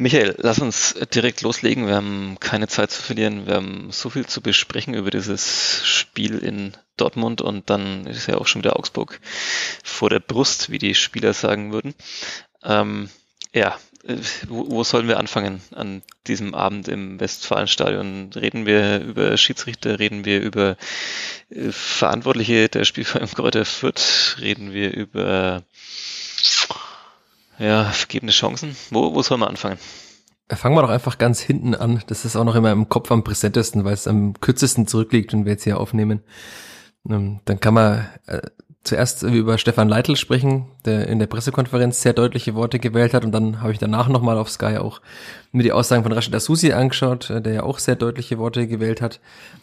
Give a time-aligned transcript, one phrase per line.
[0.00, 1.86] Michael, lass uns direkt loslegen.
[1.86, 3.46] Wir haben keine Zeit zu verlieren.
[3.46, 8.38] Wir haben so viel zu besprechen über dieses Spiel in Dortmund und dann ist ja
[8.38, 9.20] auch schon wieder Augsburg
[9.84, 11.94] vor der Brust, wie die Spieler sagen würden.
[12.64, 13.10] Ähm,
[13.52, 13.76] ja,
[14.48, 18.30] wo, wo sollen wir anfangen an diesem Abend im Westfalenstadion?
[18.34, 20.78] Reden wir über Schiedsrichter, reden wir über
[21.50, 25.62] äh, Verantwortliche der Spielvereinigung Kräuter Fürth, reden wir über
[27.60, 28.76] ja, vergebene Chancen.
[28.90, 29.78] Wo, wo soll man anfangen?
[30.48, 32.02] Fangen wir doch einfach ganz hinten an.
[32.08, 35.44] Das ist auch noch immer im Kopf am präsentesten, weil es am kürzesten zurückliegt, wenn
[35.44, 36.22] wir jetzt hier aufnehmen.
[37.08, 38.40] Ähm, dann kann man äh,
[38.82, 43.32] zuerst über Stefan Leitl sprechen, der in der Pressekonferenz sehr deutliche Worte gewählt hat und
[43.32, 45.02] dann habe ich danach nochmal auf Sky auch
[45.52, 49.02] mir die Aussagen von Rashid Asusi angeschaut, äh, der ja auch sehr deutliche Worte gewählt
[49.02, 49.20] hat.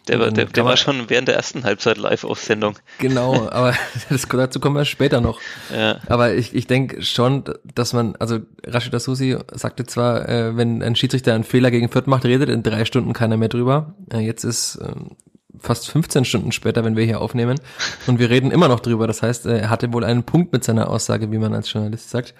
[0.07, 2.77] Der war, der, der war schon während der ersten Halbzeit live auf Sendung.
[2.99, 3.73] Genau, aber
[4.09, 5.39] das, dazu kommen wir später noch.
[5.75, 5.99] Ja.
[6.07, 10.95] Aber ich, ich denke schon, dass man, also Rashid Asusi sagte zwar, äh, wenn ein
[10.95, 13.95] Schiedsrichter einen Fehler gegen Fürth macht, redet in drei Stunden keiner mehr drüber.
[14.11, 15.15] Äh, jetzt ist ähm,
[15.59, 17.59] fast 15 Stunden später, wenn wir hier aufnehmen.
[18.07, 19.07] Und wir reden immer noch drüber.
[19.07, 22.33] Das heißt, er hatte wohl einen Punkt mit seiner Aussage, wie man als Journalist sagt.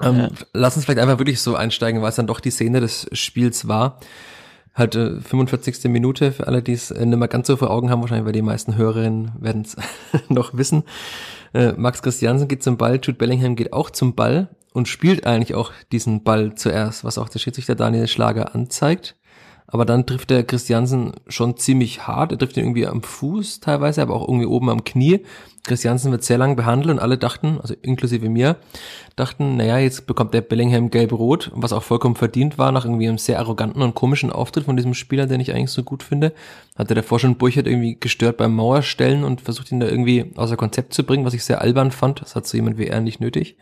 [0.00, 0.28] Ähm, ja.
[0.52, 3.68] Lass uns vielleicht einfach wirklich so einsteigen, weil es dann doch die Szene des Spiels
[3.68, 4.00] war.
[4.74, 5.84] Halt äh, 45.
[5.90, 8.32] Minute für alle, die es äh, nicht mehr ganz so vor Augen haben, wahrscheinlich, weil
[8.32, 9.76] die meisten Hörerinnen werden es
[10.28, 10.84] noch wissen.
[11.52, 15.54] Äh, Max Christiansen geht zum Ball, Jude Bellingham geht auch zum Ball und spielt eigentlich
[15.54, 19.16] auch diesen Ball zuerst, was auch der Schiedsrichter Daniel Schlager anzeigt.
[19.72, 22.30] Aber dann trifft der Christiansen schon ziemlich hart.
[22.30, 25.24] Er trifft ihn irgendwie am Fuß teilweise, aber auch irgendwie oben am Knie.
[25.64, 28.56] Christiansen wird sehr lang behandelt und alle dachten, also inklusive mir,
[29.16, 33.16] dachten, naja, jetzt bekommt der Bellingham gelb-rot, was auch vollkommen verdient war, nach irgendwie einem
[33.16, 36.34] sehr arroganten und komischen Auftritt von diesem Spieler, den ich eigentlich so gut finde.
[36.76, 40.92] Hatte der schon Burchert irgendwie gestört beim Mauerstellen und versucht ihn da irgendwie außer Konzept
[40.92, 42.20] zu bringen, was ich sehr albern fand.
[42.20, 43.56] Das hat so jemand wie er nicht nötig.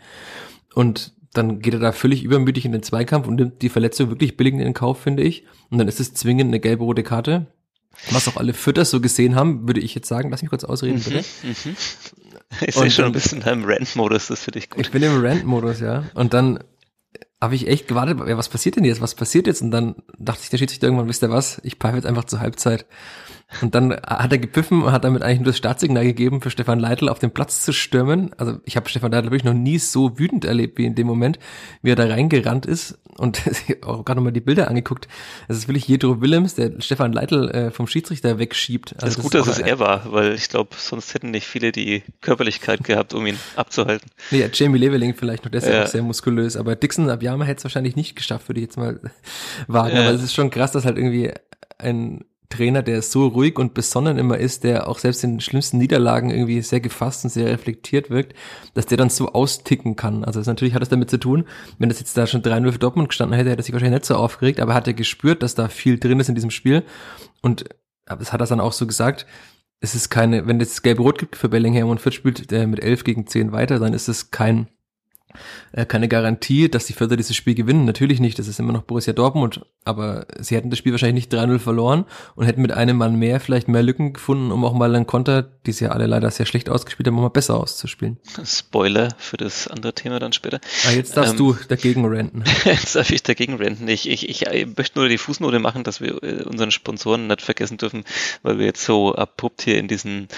[0.75, 4.37] Und dann geht er da völlig übermütig in den Zweikampf und nimmt die Verletzung wirklich
[4.37, 5.45] billig in den Kauf, finde ich.
[5.71, 7.47] Und dann ist es zwingend eine gelbe rote Karte.
[8.11, 10.31] Was auch alle Fütter so gesehen haben, würde ich jetzt sagen.
[10.31, 11.25] Lass mich kurz ausreden, mhm, bitte.
[11.43, 11.77] Mhm.
[12.67, 14.81] Ich sehe schon ein bisschen deinem Rant-Modus, das finde ich gut.
[14.81, 16.11] Ich bin im Rant-Modus, ja.
[16.15, 16.59] Und dann
[17.41, 19.01] habe ich echt gewartet, ja, was passiert denn jetzt?
[19.01, 19.63] Was passiert jetzt?
[19.63, 21.61] Und dann dachte ich, der Schiedsrichter irgendwann, wisst ihr was?
[21.63, 22.87] Ich pfeife jetzt einfach zur Halbzeit.
[23.63, 26.79] Und dann hat er gepfiffen und hat damit eigentlich nur das Startsignal gegeben, für Stefan
[26.79, 28.31] Leitl auf den Platz zu stürmen.
[28.39, 31.39] Also ich habe Stefan Leitl wirklich noch nie so wütend erlebt wie in dem Moment,
[31.83, 33.43] wie er da reingerannt ist und
[33.83, 35.09] auch gerade nochmal die Bilder angeguckt.
[35.49, 38.95] Es ist wirklich Jedro Willems, der Stefan Leitl äh, vom Schiedsrichter wegschiebt.
[38.95, 41.73] Also das ist gut, dass es er war, weil ich glaube, sonst hätten nicht viele
[41.73, 44.11] die Körperlichkeit gehabt, um ihn abzuhalten.
[44.31, 47.45] Nee, Jamie Leveling vielleicht noch, der ist ja, ja auch sehr muskulös, aber Dixon Abiyama
[47.45, 49.01] hätte es wahrscheinlich nicht geschafft, würde ich jetzt mal
[49.67, 49.97] wagen.
[49.97, 50.03] Ja.
[50.03, 51.33] Aber es ist schon krass, dass halt irgendwie
[51.79, 55.79] ein Trainer, der so ruhig und besonnen immer ist, der auch selbst in den schlimmsten
[55.79, 58.35] Niederlagen irgendwie sehr gefasst und sehr reflektiert wirkt,
[58.75, 60.25] dass der dann so austicken kann.
[60.25, 61.47] Also das natürlich hat es damit zu tun,
[61.79, 64.07] wenn das jetzt da schon 3-0 für Dortmund gestanden hätte, hätte er sich wahrscheinlich nicht
[64.07, 66.83] so aufgeregt, aber er hat ja gespürt, dass da viel drin ist in diesem Spiel
[67.41, 67.65] und
[68.05, 69.27] das hat er dann auch so gesagt,
[69.81, 73.05] es ist keine, wenn es gelb-rot gibt für Bellingham und Fürth spielt der mit 11
[73.05, 74.69] gegen 10 weiter, dann ist es kein
[75.89, 77.85] keine Garantie, dass die Förder dieses Spiel gewinnen.
[77.85, 81.35] Natürlich nicht, das ist immer noch Borussia Dortmund, aber sie hätten das Spiel wahrscheinlich nicht
[81.35, 82.05] 3-0 verloren
[82.35, 85.43] und hätten mit einem Mann mehr vielleicht mehr Lücken gefunden, um auch mal einen Konter,
[85.43, 88.19] die sie ja alle leider sehr schlecht ausgespielt haben, um mal besser auszuspielen.
[88.45, 90.61] Spoiler für das andere Thema dann später.
[90.87, 92.45] Ah, jetzt darfst ähm, du dagegen renten.
[92.65, 93.89] jetzt darf ich dagegen renten.
[93.89, 97.43] Ich, ich, ich, ich möchte nur die Fußnote machen, dass wir äh, unseren Sponsoren nicht
[97.43, 98.05] vergessen dürfen,
[98.43, 100.29] weil wir jetzt so abrupt hier in diesen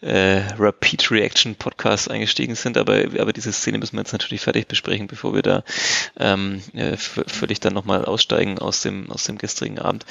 [0.00, 4.66] äh, Rapid Reaction Podcast eingestiegen sind, aber, aber diese Szene müssen wir jetzt natürlich fertig
[4.68, 5.64] besprechen, bevor wir da
[6.18, 10.06] ähm, äh, völlig dann nochmal aussteigen aus dem, aus dem gestrigen Abend.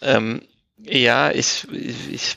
[0.00, 0.42] Ähm,
[0.86, 2.36] ja, ich, ich,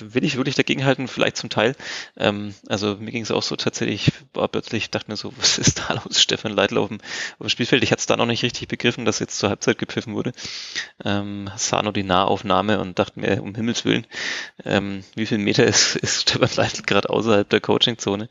[0.00, 1.74] will ich wirklich dagegen halten, vielleicht zum Teil.
[2.16, 5.78] Ähm, also mir ging es auch so tatsächlich, war plötzlich, dachte mir so, was ist
[5.78, 6.98] da los, Stefan Leitl auf dem,
[7.38, 7.82] auf dem Spielfeld?
[7.82, 10.32] Ich hatte es da noch nicht richtig begriffen, dass jetzt zur Halbzeit gepfiffen wurde.
[11.04, 14.06] Ähm, sah nur die Nahaufnahme und dachte mir, um Himmels Willen,
[14.64, 18.28] ähm, wie viel Meter ist, ist Stefan Leitl gerade außerhalb der Coachingzone?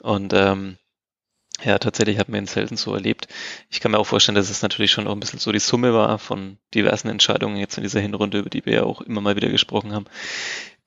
[0.00, 0.78] Und ähm,
[1.64, 3.28] ja, tatsächlich hat man ihn selten so erlebt.
[3.70, 5.92] Ich kann mir auch vorstellen, dass es natürlich schon auch ein bisschen so die Summe
[5.92, 9.36] war von diversen Entscheidungen jetzt in dieser Hinrunde, über die wir ja auch immer mal
[9.36, 10.06] wieder gesprochen haben,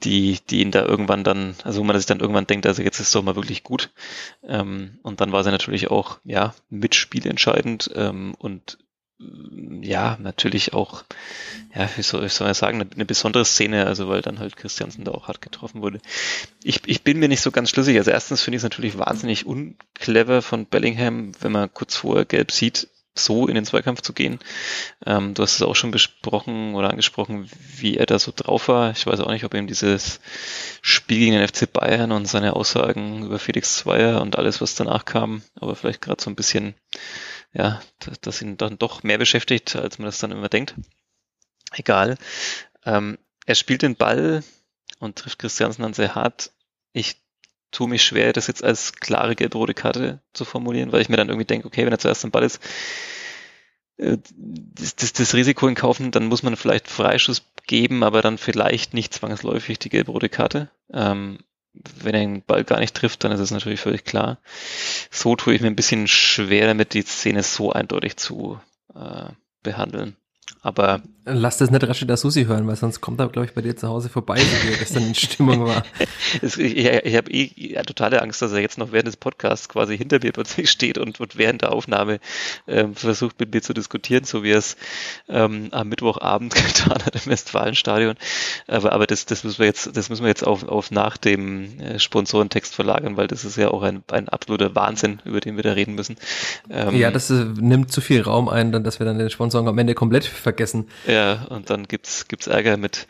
[0.04, 3.00] die, die ihn da irgendwann dann, also wo man sich dann irgendwann denkt, also jetzt
[3.00, 3.92] ist es doch mal wirklich gut.
[4.48, 8.78] Ähm, und dann war sie natürlich auch, ja, mitspielentscheidend ähm, und
[9.82, 11.04] ja, natürlich auch,
[11.76, 15.12] ja, wie soll ich sagen, eine, eine, besondere Szene, also weil dann halt Christiansen da
[15.12, 16.00] auch hart getroffen wurde.
[16.64, 17.98] Ich, ich bin mir nicht so ganz schlüssig.
[17.98, 22.52] Also erstens finde ich es natürlich wahnsinnig unclever von Bellingham, wenn man kurz vorher gelb
[22.52, 24.40] sieht, so in den Zweikampf zu gehen.
[25.06, 28.92] Ähm, du hast es auch schon besprochen oder angesprochen, wie er da so drauf war.
[28.92, 30.20] Ich weiß auch nicht, ob ihm dieses
[30.82, 35.06] Spiel gegen den FC Bayern und seine Aussagen über Felix Zweier und alles, was danach
[35.06, 36.74] kam, aber vielleicht gerade so ein bisschen,
[37.54, 37.82] ja,
[38.22, 40.76] dass ihn dann doch mehr beschäftigt, als man das dann immer denkt.
[41.72, 42.18] Egal.
[42.86, 44.44] Ähm, er spielt den Ball
[45.00, 46.52] und trifft Christiansen dann sehr hart.
[46.94, 47.18] Ich
[47.72, 51.30] tue mich schwer, das jetzt als klare gelb-rote Karte zu formulieren, weil ich mir dann
[51.30, 52.60] irgendwie denke, okay, wenn er zuerst am Ball ist,
[53.98, 58.38] äh, das, das, das Risiko in Kaufen, dann muss man vielleicht Freischuss geben, aber dann
[58.38, 60.70] vielleicht nicht zwangsläufig die gelb-rote Karte.
[60.92, 61.40] Ähm,
[61.74, 64.40] wenn er den Ball gar nicht trifft, dann ist es natürlich völlig klar.
[65.12, 68.60] So tue ich mir ein bisschen schwer damit, die Szene so eindeutig zu
[68.96, 69.30] äh,
[69.64, 70.16] behandeln.
[70.64, 73.78] Aber Lass das nicht Rashida Susi hören, weil sonst kommt er, glaube ich, bei dir
[73.78, 75.84] zu Hause vorbei, wie er gestern in Stimmung war.
[76.42, 79.98] ich ich habe eh ja, totale Angst, dass er jetzt noch während des Podcasts quasi
[79.98, 82.20] hinter mir plötzlich steht und, und während der Aufnahme
[82.68, 84.76] ähm, versucht mit mir zu diskutieren, so wie er es
[85.30, 88.16] ähm, am Mittwochabend getan hat im Westfalenstadion.
[88.68, 91.80] Aber, aber das, das müssen wir jetzt, das müssen wir jetzt auf, auf nach dem
[91.80, 95.64] äh, Sponsorentext verlagern, weil das ist ja auch ein, ein absoluter Wahnsinn, über den wir
[95.64, 96.18] da reden müssen.
[96.70, 99.70] Ähm, ja, das äh, nimmt zu viel Raum ein, dann, dass wir dann den Sponsoren
[99.70, 100.53] am Ende komplett vergessen.
[101.08, 103.08] Ja, und dann gibt's gibt's Ärger mit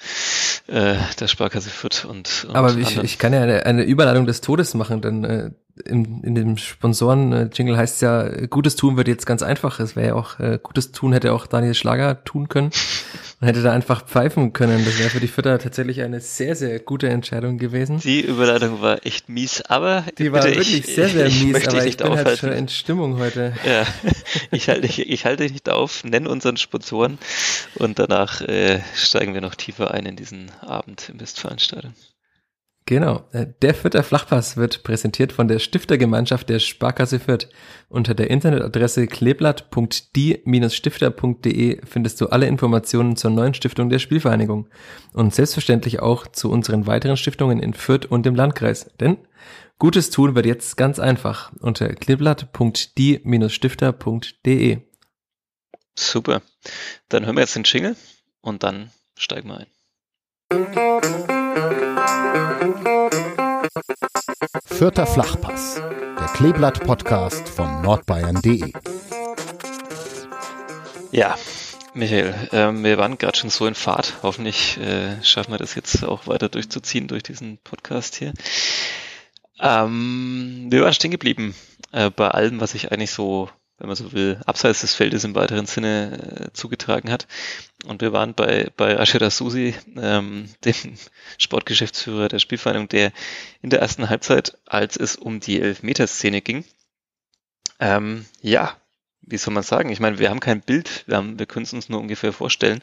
[0.67, 4.41] äh, der Sparkasse Fürth und, und Aber ich, ich kann ja eine, eine Überladung des
[4.41, 5.51] Todes machen, denn äh,
[5.85, 9.79] in, in dem Sponsoren-Jingle heißt es ja, Gutes tun wird jetzt ganz einfach.
[9.79, 12.69] Es wäre ja auch, äh, Gutes tun hätte auch Daniel Schlager tun können
[13.41, 14.85] und hätte da einfach pfeifen können.
[14.85, 17.99] Das wäre für die Fütter tatsächlich eine sehr, sehr gute Entscheidung gewesen.
[17.99, 21.85] Die Überleitung war echt mies, aber die war wirklich ich, sehr, sehr mies, ich aber
[21.85, 22.29] ich bin aufhalten.
[22.29, 23.53] halt schon in Stimmung heute.
[23.65, 23.87] Ja,
[24.51, 27.17] ich halte, ich, ich halte dich nicht auf, nenn unseren Sponsoren
[27.75, 31.93] und danach äh, steigen wir noch tiefer ein in diesen Abend im Westfalenstadion.
[32.85, 33.23] Genau.
[33.31, 37.47] Äh, der Fürther Flachpass wird präsentiert von der Stiftergemeinschaft der Sparkasse Fürth.
[37.87, 44.67] Unter der Internetadresse kleeblatt.die-stifter.de findest du alle Informationen zur neuen Stiftung der Spielvereinigung
[45.13, 48.91] und selbstverständlich auch zu unseren weiteren Stiftungen in Fürth und im Landkreis.
[48.99, 49.17] Denn
[49.79, 54.77] Gutes tun wird jetzt ganz einfach unter kleeblatt.die-stifter.de.
[55.95, 56.41] Super.
[57.09, 57.97] Dann hören wir jetzt den Jingle
[58.41, 59.67] und dann steigen wir ein.
[64.65, 68.71] Vierter Flachpass, der Kleeblatt-Podcast von nordbayern.de.
[71.11, 71.35] Ja,
[71.95, 74.17] Michael, äh, wir waren gerade schon so in Fahrt.
[74.21, 78.33] Hoffentlich äh, schaffen wir das jetzt auch weiter durchzuziehen durch diesen Podcast hier.
[79.59, 81.55] Ähm, wir waren stehen geblieben
[81.93, 83.49] äh, bei allem, was ich eigentlich so
[83.83, 87.27] wenn man so will, abseits des Feldes im weiteren Sinne äh, zugetragen hat.
[87.83, 90.97] Und wir waren bei, bei Rashida Susi, ähm, dem
[91.37, 93.11] Sportgeschäftsführer der Spielvereinigung, der
[93.61, 96.63] in der ersten Halbzeit, als es um die Elfmeterszene ging,
[97.81, 98.73] ähm, ja,
[99.19, 99.89] wie soll man sagen?
[99.89, 102.81] Ich meine, wir haben kein Bild, wir, haben, wir können es uns nur ungefähr vorstellen.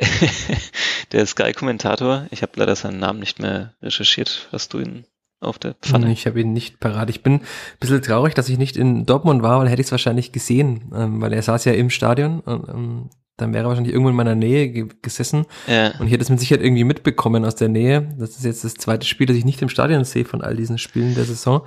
[1.12, 4.48] der Sky-Kommentator, ich habe leider seinen Namen nicht mehr recherchiert.
[4.50, 5.06] Hast du ihn
[5.40, 6.12] auf der Pfanne.
[6.12, 7.10] Ich habe ihn nicht parat.
[7.10, 7.42] Ich bin ein
[7.80, 11.20] bisschen traurig, dass ich nicht in Dortmund war, weil hätte ich es wahrscheinlich gesehen, ähm,
[11.20, 14.34] weil er saß ja im Stadion und ähm, dann wäre er wahrscheinlich irgendwo in meiner
[14.34, 15.92] Nähe ge gesessen ja.
[15.98, 18.14] und ich hätte es mit Sicherheit irgendwie mitbekommen aus der Nähe.
[18.18, 20.78] Das ist jetzt das zweite Spiel, das ich nicht im Stadion sehe von all diesen
[20.78, 21.66] Spielen der Saison.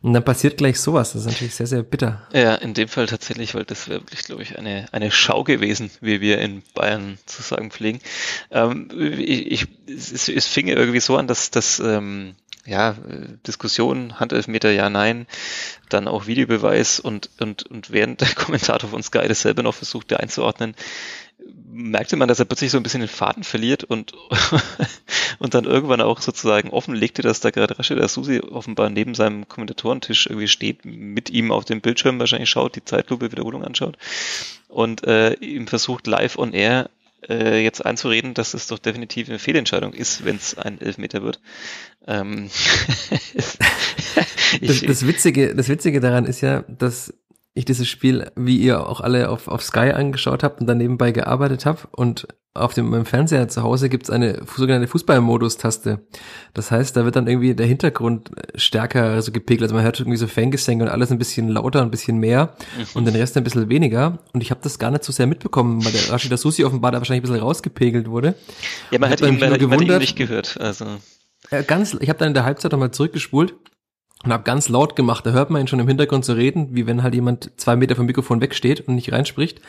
[0.00, 1.12] Und dann passiert gleich sowas.
[1.12, 2.26] Das ist natürlich sehr, sehr bitter.
[2.32, 5.90] Ja, in dem Fall tatsächlich, weil das wäre wirklich, glaube ich, eine, eine Schau gewesen,
[6.00, 8.00] wie wir in Bayern zu sagen pflegen.
[8.50, 12.34] Ähm, ich, ich, es, es fing irgendwie so an, dass, dass ähm,
[12.70, 12.94] ja,
[13.48, 15.26] Diskussion, Handelfmeter, ja, nein,
[15.88, 20.20] dann auch Videobeweis und, und, und während der Kommentator von Sky das selber noch versuchte
[20.20, 20.76] einzuordnen,
[21.72, 24.12] merkte man, dass er plötzlich so ein bisschen den Faden verliert und,
[25.40, 30.26] und dann irgendwann auch sozusagen offenlegte, dass da gerade Rashid Susi offenbar neben seinem Kommentatorentisch
[30.26, 33.98] irgendwie steht, mit ihm auf dem Bildschirm wahrscheinlich schaut, die Zeitlupe Wiederholung anschaut
[34.68, 36.88] und äh, ihm versucht live on air
[37.28, 41.40] äh, jetzt einzureden, dass es doch definitiv eine Fehlentscheidung ist, wenn es ein Elfmeter wird.
[42.06, 42.50] Ähm,
[44.60, 47.14] das, das, Witzige, das Witzige daran ist ja, dass
[47.54, 51.12] ich dieses Spiel, wie ihr auch alle auf, auf Sky angeschaut habt und dann nebenbei
[51.12, 56.04] gearbeitet habt und auf dem meinem Fernseher zu Hause gibt's eine sogenannte Fußballmodus-Taste.
[56.52, 59.62] Das heißt, da wird dann irgendwie der Hintergrund stärker so gepegelt.
[59.62, 62.86] Also man hört irgendwie so Fangesänge und alles ein bisschen lauter, ein bisschen mehr mhm.
[62.94, 64.18] und den Rest ein bisschen weniger.
[64.32, 66.98] Und ich habe das gar nicht so sehr mitbekommen, weil der Rashida Susi offenbar da
[66.98, 68.34] wahrscheinlich ein bisschen rausgepegelt wurde.
[68.90, 70.60] Ja, man hat ihn, man, gewundert, man hat ihn nicht gehört.
[70.60, 70.86] Also.
[71.52, 73.54] Ja, ganz, ich habe dann in der Halbzeit nochmal zurückgespult
[74.24, 75.24] und habe ganz laut gemacht.
[75.24, 77.96] Da hört man ihn schon im Hintergrund so reden, wie wenn halt jemand zwei Meter
[77.96, 79.60] vom Mikrofon wegsteht und nicht reinspricht.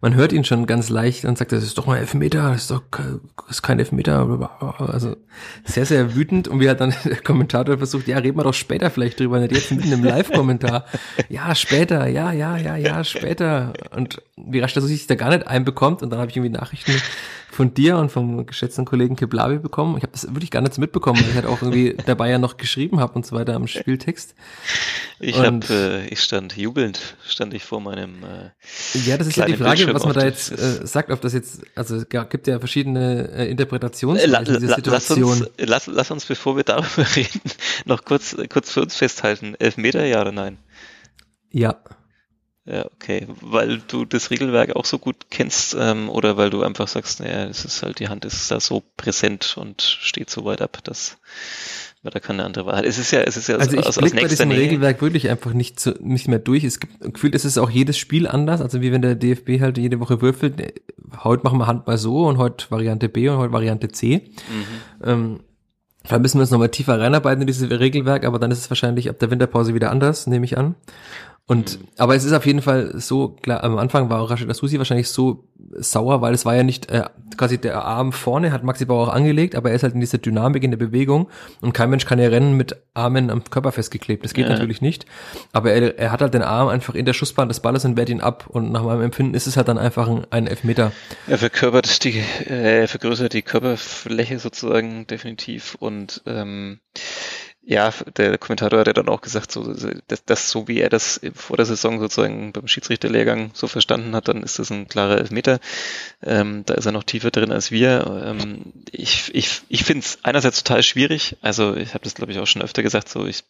[0.00, 2.70] Man hört ihn schon ganz leicht und sagt, das ist doch mal Elfmeter, das ist
[2.70, 4.50] doch das ist kein Elfmeter.
[4.78, 5.16] Also
[5.64, 6.48] sehr, sehr wütend.
[6.48, 9.52] Und wie hat dann der Kommentator versucht, ja, reden wir doch später vielleicht drüber, nicht
[9.52, 10.84] jetzt mitten im Live-Kommentar.
[11.28, 13.72] Ja, später, ja, ja, ja, ja, später.
[13.94, 16.02] Und wie rasch, dass er sich da gar nicht einbekommt.
[16.02, 16.92] Und dann habe ich irgendwie Nachrichten
[17.54, 19.96] von dir und vom geschätzten Kollegen Keblavi bekommen.
[19.96, 22.56] Ich habe das wirklich gar nicht mitbekommen, weil ich halt auch irgendwie dabei ja noch
[22.56, 24.34] geschrieben habe und so weiter am Spieltext.
[25.20, 29.46] Ich hab, äh, ich stand jubelnd, stand ich vor meinem äh, Ja, das ist ja
[29.46, 32.58] die Frage, was man da jetzt äh, sagt, ob das jetzt, also es gibt ja
[32.58, 35.40] verschiedene äh, Interpretationsweisen äh, la, la, Situation.
[35.40, 37.40] Lass uns, lass, lass uns, bevor wir darüber reden,
[37.84, 39.54] noch kurz, kurz für uns festhalten.
[39.58, 40.58] Elfmeter, ja oder nein?
[41.50, 41.76] Ja.
[42.66, 43.26] Ja, okay.
[43.42, 47.44] Weil du das Regelwerk auch so gut kennst ähm, oder weil du einfach sagst, naja,
[47.44, 51.18] es ist halt, die Hand ist da so präsent und steht so weit ab, dass
[52.10, 52.84] da keine andere Wahl.
[52.84, 54.58] Es ist ja, es ist ja also ich aus, aus bei diesem Nähe.
[54.58, 56.64] Regelwerk wirklich einfach nicht, zu, nicht mehr durch.
[56.64, 58.60] Es gibt gefühlt, es ist auch jedes Spiel anders.
[58.60, 60.72] Also wie wenn der DFB halt jede Woche würfelt, äh,
[61.22, 64.16] heute machen wir Handball so und heute Variante B und heute Variante C.
[64.16, 65.04] Mhm.
[65.04, 65.40] Ähm,
[66.06, 69.08] da müssen wir uns nochmal tiefer reinarbeiten in dieses Regelwerk, aber dann ist es wahrscheinlich
[69.08, 70.74] ab der Winterpause wieder anders, nehme ich an.
[71.46, 71.88] Und, mhm.
[71.98, 75.44] aber es ist auf jeden Fall so, klar, am Anfang war Rashid Susi wahrscheinlich so
[75.72, 77.04] sauer, weil es war ja nicht, äh,
[77.36, 80.18] quasi der Arm vorne hat Maxi Bauer auch angelegt, aber er ist halt in dieser
[80.18, 81.28] Dynamik in der Bewegung
[81.60, 84.24] und kein Mensch kann ja rennen mit Armen am Körper festgeklebt.
[84.24, 84.52] Das geht ja.
[84.52, 85.04] natürlich nicht.
[85.52, 88.08] Aber er, er hat halt den Arm einfach in der Schussbahn des Balles und wehrt
[88.08, 90.92] ihn ab und nach meinem Empfinden ist es halt dann einfach ein, ein Elfmeter.
[91.26, 96.80] Er verkörpert die, äh, er vergrößert die Körperfläche sozusagen definitiv und ähm,
[97.66, 99.72] ja, der Kommentator hat ja dann auch gesagt, so,
[100.06, 104.28] dass, dass so wie er das vor der Saison sozusagen beim Schiedsrichterlehrgang so verstanden hat,
[104.28, 105.60] dann ist das ein klarer Elfmeter.
[106.22, 108.22] Ähm, da ist er noch tiefer drin als wir.
[108.26, 111.36] Ähm, ich ich, ich finde es einerseits total schwierig.
[111.40, 113.08] Also ich habe das, glaube ich, auch schon öfter gesagt.
[113.08, 113.44] So, ich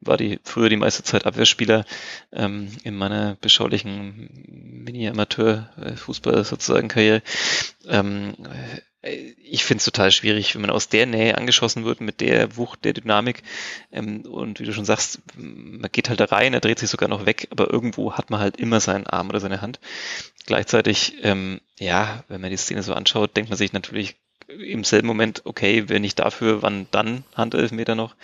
[0.00, 1.84] war die früher die meiste Zeit Abwehrspieler
[2.32, 4.30] ähm, in meiner beschaulichen
[4.84, 7.22] Mini-Amateur-Fußball sozusagen Karriere.
[7.86, 12.20] Ähm, äh, ich finde es total schwierig, wenn man aus der Nähe angeschossen wird, mit
[12.20, 13.42] der Wucht, der Dynamik.
[13.92, 17.08] Ähm, und wie du schon sagst, man geht halt da rein, er dreht sich sogar
[17.08, 19.78] noch weg, aber irgendwo hat man halt immer seinen Arm oder seine Hand.
[20.46, 24.16] Gleichzeitig, ähm, ja, wenn man die Szene so anschaut, denkt man sich natürlich
[24.48, 28.16] im selben Moment, okay, wenn nicht dafür, wann dann Handelfmeter noch?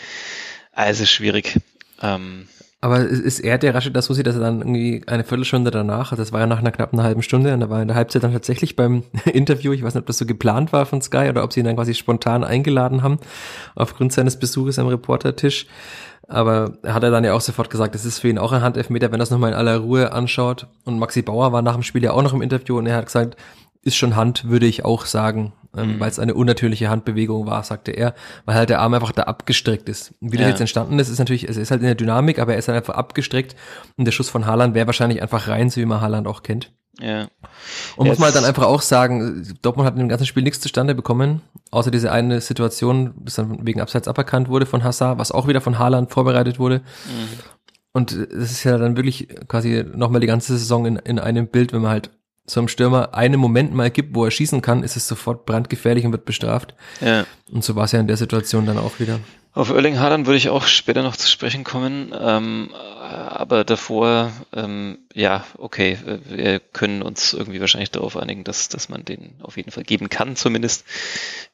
[0.72, 1.60] Also schwierig.
[2.02, 2.48] Ähm,
[2.84, 6.22] aber ist er der Rasche so sieht, dass er dann irgendwie eine Viertelstunde danach, also
[6.22, 8.34] das war ja nach einer knappen halben Stunde, und da war in der Halbzeit dann
[8.34, 11.54] tatsächlich beim Interview, ich weiß nicht, ob das so geplant war von Sky oder ob
[11.54, 13.20] sie ihn dann quasi spontan eingeladen haben,
[13.74, 15.66] aufgrund seines Besuches am Reportertisch.
[16.28, 19.06] Aber hat er dann ja auch sofort gesagt, das ist für ihn auch ein Handelfmeter,
[19.06, 20.66] wenn er das nochmal in aller Ruhe anschaut.
[20.84, 23.06] Und Maxi Bauer war nach dem Spiel ja auch noch im Interview und er hat
[23.06, 23.36] gesagt,
[23.84, 26.00] ist schon Hand, würde ich auch sagen, ähm, mhm.
[26.00, 28.14] weil es eine unnatürliche Handbewegung war, sagte er,
[28.44, 30.14] weil halt der Arm einfach da abgestreckt ist.
[30.20, 32.52] Und wie das jetzt entstanden ist, ist natürlich, es ist halt in der Dynamik, aber
[32.52, 33.56] er ist halt einfach abgestreckt
[33.96, 36.72] und der Schuss von Haaland wäre wahrscheinlich einfach rein, so wie man Haaland auch kennt.
[37.00, 37.28] Ja.
[37.96, 40.60] Und muss man halt dann einfach auch sagen, Dortmund hat in dem ganzen Spiel nichts
[40.60, 45.32] zustande bekommen, außer diese eine Situation, das dann wegen Abseits aberkannt wurde von Hazard, was
[45.32, 46.78] auch wieder von Haaland vorbereitet wurde.
[46.78, 47.38] Mhm.
[47.92, 51.72] Und es ist ja dann wirklich quasi nochmal die ganze Saison in, in einem Bild,
[51.72, 52.10] wenn man halt
[52.46, 56.04] so einem Stürmer einen Moment mal gibt, wo er schießen kann, ist es sofort brandgefährlich
[56.04, 56.74] und wird bestraft.
[57.00, 57.24] Ja.
[57.50, 59.20] Und so war es ja in der Situation dann auch wieder.
[59.54, 64.98] Auf Erling Haaland würde ich auch später noch zu sprechen kommen, ähm, aber davor, ähm,
[65.14, 65.96] ja, okay,
[66.28, 70.08] wir können uns irgendwie wahrscheinlich darauf einigen, dass, dass man den auf jeden Fall geben
[70.08, 70.84] kann, zumindest.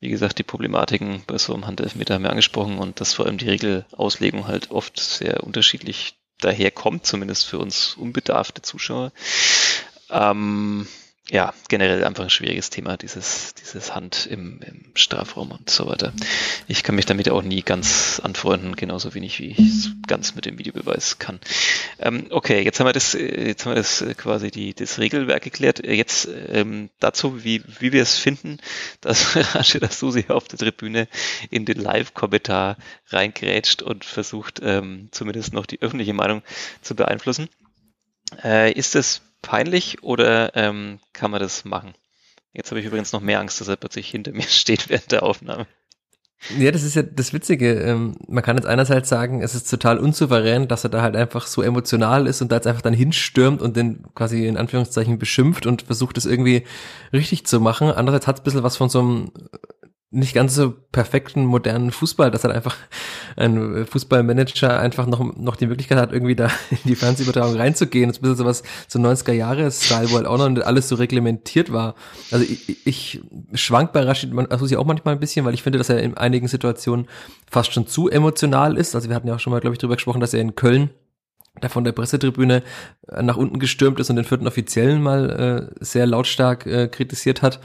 [0.01, 3.37] Wie gesagt, die Problematiken bei so einem Handelfmeter haben wir angesprochen und dass vor allem
[3.37, 9.13] die Regelauslegung halt oft sehr unterschiedlich daherkommt, zumindest für uns unbedarfte Zuschauer.
[10.11, 10.87] Ähm,
[11.31, 16.13] ja, generell einfach ein schwieriges Thema, dieses, dieses Hand im, im Strafraum und so weiter.
[16.67, 20.45] Ich kann mich damit auch nie ganz anfreunden, genauso wenig wie ich es ganz mit
[20.45, 21.39] dem Videobeweis kann.
[22.01, 25.43] Ähm, okay, jetzt haben wir das, jetzt haben wir das äh, quasi die, das Regelwerk
[25.43, 25.87] geklärt.
[25.87, 28.59] Jetzt ähm, dazu, wie, wie wir es finden,
[29.01, 31.07] dass Rashida Susi auf der Tribüne
[31.51, 32.77] in den Live-Kommentar
[33.11, 36.43] reingrätscht und versucht, ähm, zumindest noch die öffentliche Meinung
[36.83, 37.49] zu beeinflussen.
[38.43, 41.95] Äh, ist es peinlich oder ähm, kann man das machen?
[42.53, 45.23] Jetzt habe ich übrigens noch mehr Angst, dass er plötzlich hinter mir steht während der
[45.23, 45.67] Aufnahme.
[46.59, 47.75] Ja, das ist ja das Witzige.
[47.75, 51.47] Ähm, man kann jetzt einerseits sagen, es ist total unsouverän, dass er da halt einfach
[51.47, 55.67] so emotional ist und da jetzt einfach dann hinstürmt und den quasi in Anführungszeichen beschimpft
[55.67, 56.65] und versucht es irgendwie
[57.13, 57.91] richtig zu machen.
[57.91, 59.33] Andererseits hat es ein bisschen was von so einem
[60.13, 62.77] nicht ganz so perfekten modernen Fußball, dass halt einfach
[63.37, 68.09] ein Fußballmanager einfach noch, noch die Möglichkeit hat, irgendwie da in die Fernsehübertragung reinzugehen.
[68.09, 70.97] Das ist ein bisschen sowas, so 90er Jahre Style, wo halt auch noch alles so
[70.97, 71.95] reglementiert war.
[72.33, 73.21] Also ich, ich
[73.55, 76.49] schwank bei Rashid Asusi auch manchmal ein bisschen, weil ich finde, dass er in einigen
[76.49, 77.07] Situationen
[77.49, 78.97] fast schon zu emotional ist.
[78.97, 80.91] Also wir hatten ja auch schon mal, glaube ich, drüber gesprochen, dass er in Köln
[81.61, 82.63] da von der Pressetribüne
[83.09, 87.43] äh, nach unten gestürmt ist und den vierten Offiziellen mal äh, sehr lautstark äh, kritisiert
[87.43, 87.61] hat.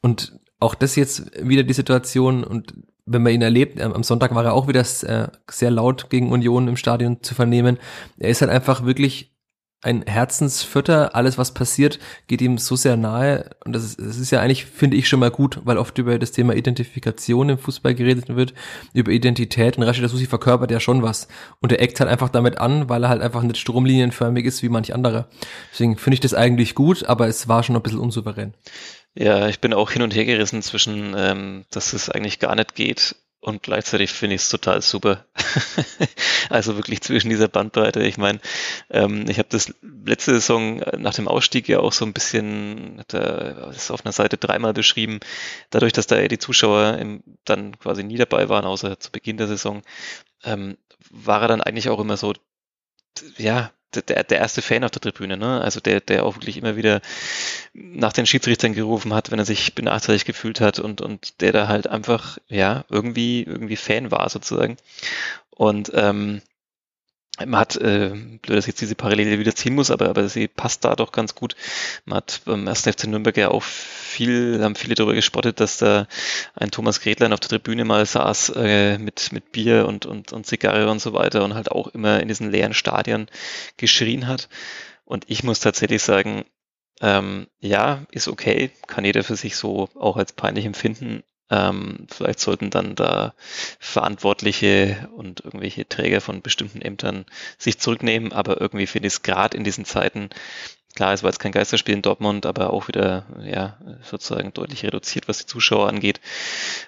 [0.00, 2.74] Und auch das jetzt wieder die Situation und
[3.10, 6.68] wenn man ihn erlebt, am Sonntag war er auch wieder sehr, sehr laut gegen Union
[6.68, 7.78] im Stadion zu vernehmen.
[8.18, 9.32] Er ist halt einfach wirklich
[9.80, 11.14] ein Herzensfütter.
[11.14, 13.50] Alles, was passiert, geht ihm so sehr nahe.
[13.64, 16.18] Und das ist, das ist ja eigentlich, finde ich, schon mal gut, weil oft über
[16.18, 18.54] das Thema Identifikation im Fußball geredet wird,
[18.92, 19.76] über Identität.
[19.76, 21.28] Und Rashid Susi verkörpert ja schon was.
[21.60, 24.68] Und er eckt halt einfach damit an, weil er halt einfach nicht stromlinienförmig ist wie
[24.68, 25.28] manch andere.
[25.72, 28.54] Deswegen finde ich das eigentlich gut, aber es war schon ein bisschen unsouverän.
[29.14, 32.74] Ja, ich bin auch hin und her gerissen zwischen, ähm, dass es eigentlich gar nicht
[32.74, 35.24] geht und gleichzeitig finde ich es total super.
[36.50, 38.02] also wirklich zwischen dieser Bandbreite.
[38.02, 38.40] Ich meine,
[38.90, 43.76] ähm, ich habe das letzte Saison nach dem Ausstieg ja auch so ein bisschen, das
[43.76, 45.20] ist auf einer Seite dreimal beschrieben,
[45.70, 49.46] dadurch, dass da die Zuschauer im, dann quasi nie dabei waren, außer zu Beginn der
[49.46, 49.82] Saison,
[50.42, 50.76] ähm,
[51.10, 52.34] war er dann eigentlich auch immer so,
[53.36, 55.60] ja, der, der erste Fan auf der Tribüne, ne?
[55.60, 57.00] Also der, der auch wirklich immer wieder
[57.72, 61.68] nach den Schiedsrichtern gerufen hat, wenn er sich benachteiligt gefühlt hat und, und der da
[61.68, 64.76] halt einfach, ja, irgendwie, irgendwie Fan war sozusagen.
[65.50, 66.42] Und ähm,
[67.46, 68.10] man hat, äh,
[68.42, 71.34] blöd, dass jetzt diese Parallele wieder ziehen muss, aber, aber sie passt da doch ganz
[71.34, 71.54] gut.
[72.04, 76.06] Man hat beim ersten FC Nürnberg ja auch viel, haben viele darüber gespottet, dass da
[76.54, 80.46] ein Thomas Gretlein auf der Tribüne mal saß äh, mit, mit Bier und, und, und
[80.46, 83.28] Zigarre und so weiter und halt auch immer in diesen leeren Stadien
[83.76, 84.48] geschrien hat.
[85.04, 86.44] Und ich muss tatsächlich sagen,
[87.00, 92.40] ähm, ja, ist okay, kann jeder für sich so auch als peinlich empfinden, ähm, vielleicht
[92.40, 93.34] sollten dann da
[93.78, 97.24] Verantwortliche und irgendwelche Träger von bestimmten Ämtern
[97.58, 100.30] sich zurücknehmen, aber irgendwie finde ich es gerade in diesen Zeiten
[100.98, 105.28] Klar, es war jetzt kein Geisterspiel in Dortmund, aber auch wieder, ja, sozusagen deutlich reduziert,
[105.28, 106.20] was die Zuschauer angeht.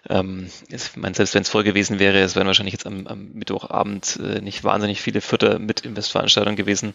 [0.08, 3.30] Ähm, ich meine, selbst wenn es voll gewesen wäre, es wären wahrscheinlich jetzt am, am
[3.34, 6.92] Mittwochabend äh, nicht wahnsinnig viele Vierter mit im Westfalenstadion gewesen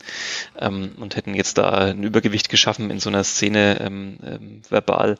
[0.59, 5.17] ähm, und hätten jetzt da ein Übergewicht geschaffen in so einer Szene ähm, ähm, verbal.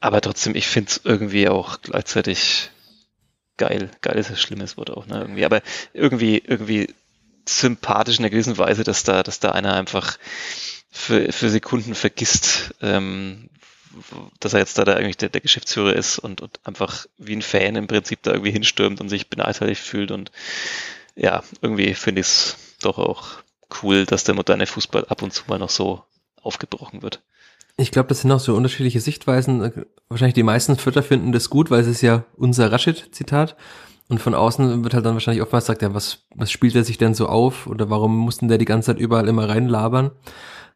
[0.00, 2.70] Aber trotzdem, ich finde es irgendwie auch gleichzeitig
[3.58, 3.92] geil.
[4.00, 5.20] Geil ist ein schlimmes Wort auch, ne?
[5.20, 5.44] Irgendwie.
[5.44, 6.92] Aber irgendwie, irgendwie
[7.48, 10.18] sympathisch in einer gewissen Weise, dass da, dass da einer einfach
[10.98, 13.48] für, für Sekunden vergisst, ähm,
[14.40, 17.42] dass er jetzt da, da eigentlich der, der Geschäftsführer ist und, und einfach wie ein
[17.42, 20.10] Fan im Prinzip da irgendwie hinstürmt und sich benachteiligt fühlt.
[20.10, 20.32] Und
[21.14, 23.38] ja, irgendwie finde ich es doch auch
[23.82, 26.02] cool, dass der moderne Fußball ab und zu mal noch so
[26.42, 27.22] aufgebrochen wird.
[27.76, 29.86] Ich glaube, das sind auch so unterschiedliche Sichtweisen.
[30.08, 33.56] Wahrscheinlich die meisten Vierter finden das gut, weil es ist ja unser Rashid-Zitat.
[34.08, 36.98] Und von außen wird halt dann wahrscheinlich oftmals gesagt, ja, was, was spielt er sich
[36.98, 37.66] denn so auf?
[37.66, 40.10] Oder warum mussten der die ganze Zeit überall immer reinlabern?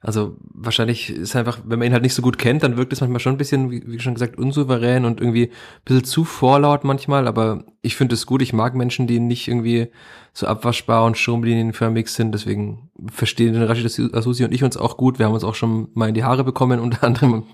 [0.05, 3.01] Also wahrscheinlich ist einfach, wenn man ihn halt nicht so gut kennt, dann wirkt es
[3.01, 7.29] manchmal schon ein bisschen, wie schon gesagt, unsouverän und irgendwie ein bisschen zu vorlaut manchmal,
[7.29, 8.43] aber ich finde es gut.
[8.43, 9.93] Ich mag Menschen, die nicht irgendwie
[10.33, 12.33] so abwaschbar und stromlinienförmig sind.
[12.33, 15.21] Deswegen verstehen den Rashid Asusi und ich uns auch gut.
[15.21, 17.45] Wir haben uns auch schon mal in die Haare bekommen, unter anderem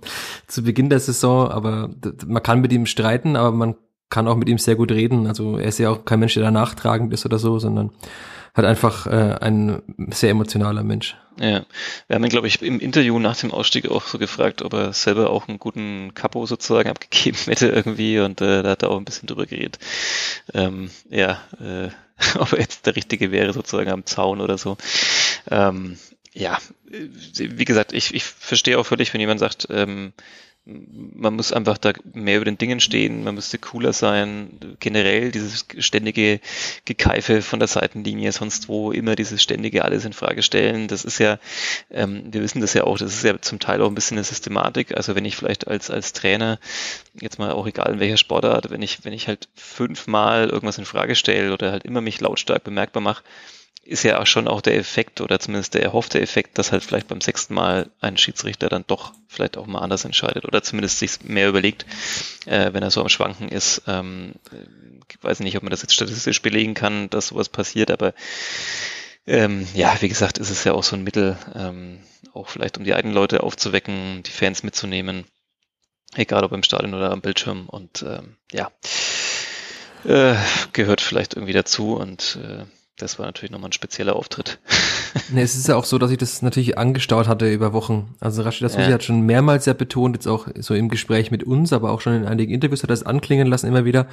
[0.46, 1.50] zu Beginn der Saison.
[1.50, 1.90] Aber
[2.26, 3.74] man kann mit ihm streiten, aber man
[4.08, 5.26] kann auch mit ihm sehr gut reden.
[5.26, 7.90] Also er ist ja auch kein Mensch, der da nachtragend ist oder so, sondern
[8.58, 11.16] halt einfach äh, ein sehr emotionaler Mensch.
[11.40, 11.64] Ja,
[12.08, 14.92] wir haben ihn, glaube ich, im Interview nach dem Ausstieg auch so gefragt, ob er
[14.92, 18.98] selber auch einen guten Kapo sozusagen abgegeben hätte irgendwie und äh, da hat er auch
[18.98, 19.78] ein bisschen drüber geredet.
[20.52, 21.88] Ähm, ja, äh,
[22.38, 24.76] ob er jetzt der Richtige wäre sozusagen am Zaun oder so.
[25.50, 25.96] Ähm,
[26.34, 30.12] ja, wie gesagt, ich, ich verstehe auch völlig, wenn jemand sagt, ähm,
[30.68, 34.50] man muss einfach da mehr über den Dingen stehen, man müsste cooler sein.
[34.80, 36.40] Generell dieses ständige
[36.84, 40.86] Gekeife von der Seitenlinie, sonst wo immer dieses ständige alles in Frage stellen.
[40.86, 41.38] Das ist ja,
[41.90, 44.24] ähm, wir wissen das ja auch, das ist ja zum Teil auch ein bisschen eine
[44.24, 44.94] Systematik.
[44.94, 46.58] Also wenn ich vielleicht als, als Trainer,
[47.18, 50.84] jetzt mal auch egal in welcher Sportart, wenn ich, wenn ich halt fünfmal irgendwas in
[50.84, 53.22] Frage stelle oder halt immer mich lautstark bemerkbar mache,
[53.88, 57.08] ist ja auch schon auch der Effekt oder zumindest der erhoffte Effekt, dass halt vielleicht
[57.08, 61.22] beim sechsten Mal ein Schiedsrichter dann doch vielleicht auch mal anders entscheidet oder zumindest sich
[61.24, 61.86] mehr überlegt,
[62.44, 63.82] äh, wenn er so am Schwanken ist.
[63.86, 64.34] Ähm,
[65.08, 68.12] ich weiß nicht, ob man das jetzt statistisch belegen kann, dass sowas passiert, aber
[69.26, 72.00] ähm, ja, wie gesagt, ist es ja auch so ein Mittel, ähm,
[72.34, 75.24] auch vielleicht um die eigenen Leute aufzuwecken, die Fans mitzunehmen,
[76.14, 78.70] egal ob im Stadion oder am Bildschirm und ähm, ja,
[80.04, 80.34] äh,
[80.74, 82.64] gehört vielleicht irgendwie dazu und äh,
[82.98, 84.58] das war natürlich nochmal ein spezieller Auftritt.
[85.32, 88.14] nee, es ist ja auch so, dass ich das natürlich angestaut hatte über Wochen.
[88.20, 88.92] Also Rashid Asusi ja.
[88.92, 92.14] hat schon mehrmals ja betont, jetzt auch so im Gespräch mit uns, aber auch schon
[92.14, 94.06] in einigen Interviews hat er es anklingen lassen immer wieder,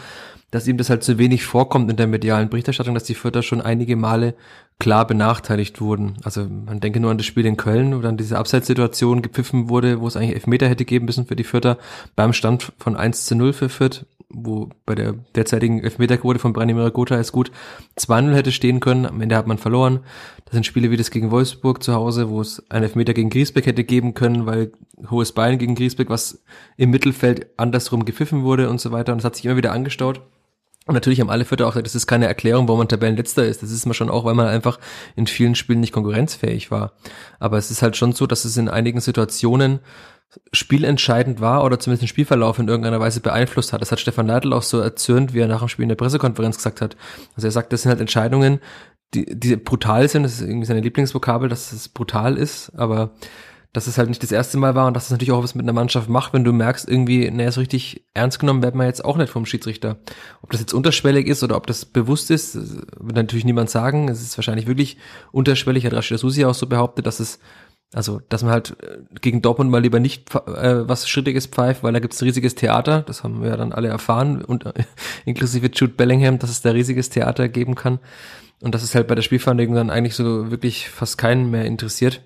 [0.52, 3.62] dass ihm das halt zu wenig vorkommt in der medialen Berichterstattung, dass die Vierter schon
[3.62, 4.36] einige Male
[4.80, 6.18] klar benachteiligt wurden.
[6.24, 10.02] Also man denke nur an das Spiel in Köln, wo dann diese Abseitssituation gepfiffen wurde,
[10.02, 11.78] wo es eigentlich Elfmeter hätte geben müssen für die Vierter
[12.16, 16.92] beim Stand von 1 zu 0 für Fürth, wo bei der derzeitigen Elfmeterquote von Branimir
[16.92, 17.52] Gotha ist gut
[17.98, 19.06] 2-0 hätte stehen können.
[19.06, 20.02] Am Ende hat man verloren.
[20.44, 23.66] Das sind Spiele wie das gegen Wolfsburg zu Hause, wo es einen Elfmeter gegen Griesbeck
[23.66, 24.74] hätte geben können, weil
[25.10, 26.44] hohes Bein gegen Griesbeck, was
[26.76, 29.14] im Mittelfeld andersrum gepfiffen wurde und so weiter.
[29.14, 30.22] Und es hat sich immer wieder angestaut.
[30.88, 33.64] Und natürlich haben alle Vierter auch gesagt, das ist keine Erklärung, warum man Tabellenletzter ist.
[33.64, 34.80] Das ist man schon auch, weil man einfach
[35.16, 36.94] in vielen Spielen nicht konkurrenzfähig war.
[37.40, 39.80] Aber es ist halt schon so, dass es in einigen Situationen
[40.52, 43.82] spielentscheidend war oder zumindest den Spielverlauf in irgendeiner Weise beeinflusst hat.
[43.82, 46.58] Das hat Stefan Neidl auch so erzürnt, wie er nach dem Spiel in der Pressekonferenz
[46.58, 46.96] gesagt hat.
[47.36, 48.60] Also er sagt, das sind halt Entscheidungen,
[49.14, 50.24] die, die brutal sind.
[50.24, 53.12] Das ist irgendwie seine Lieblingsvokabel, dass es brutal ist, aber
[53.76, 55.66] dass es halt nicht das erste Mal war und dass es natürlich auch was mit
[55.66, 59.04] einer Mannschaft macht, wenn du merkst, irgendwie, naja, so richtig ernst genommen wird man jetzt
[59.04, 59.98] auch nicht vom Schiedsrichter.
[60.42, 64.08] Ob das jetzt unterschwellig ist oder ob das bewusst ist, wird natürlich niemand sagen.
[64.08, 64.98] Es ist wahrscheinlich wirklich
[65.34, 67.40] unterschwellig, hat Rashida Susi auch so behauptet, dass es,
[67.92, 71.92] also, dass man halt äh, gegen Dortmund mal lieber nicht äh, was Schrittiges pfeift, weil
[71.92, 74.72] da gibt's ein riesiges Theater, das haben wir ja dann alle erfahren, und äh,
[75.26, 78.00] inklusive Jude Bellingham, dass es da riesiges Theater geben kann.
[78.62, 82.22] Und dass es halt bei der Spielverhandlung dann eigentlich so wirklich fast keinen mehr interessiert.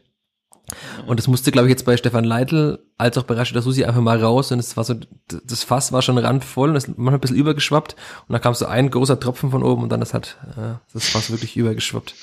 [1.06, 4.02] Und das musste, glaube ich, jetzt bei Stefan Leitl als auch bei Rashida Susi einfach
[4.02, 4.94] mal raus und es war so,
[5.28, 7.96] das Fass war schon randvoll und es manchmal ein bisschen übergeschwappt
[8.28, 11.08] und da kam so ein großer Tropfen von oben und dann das hat äh, das
[11.08, 12.14] Fass wirklich übergeschwappt.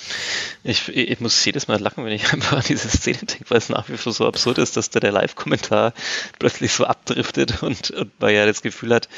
[0.65, 3.71] Ich, ich muss jedes Mal lachen, wenn ich einfach an diese Szene denke, weil es
[3.71, 5.95] nach wie vor so absurd ist, dass da der Live-Kommentar
[6.39, 9.09] plötzlich so abdriftet und, und man ja das Gefühl hat,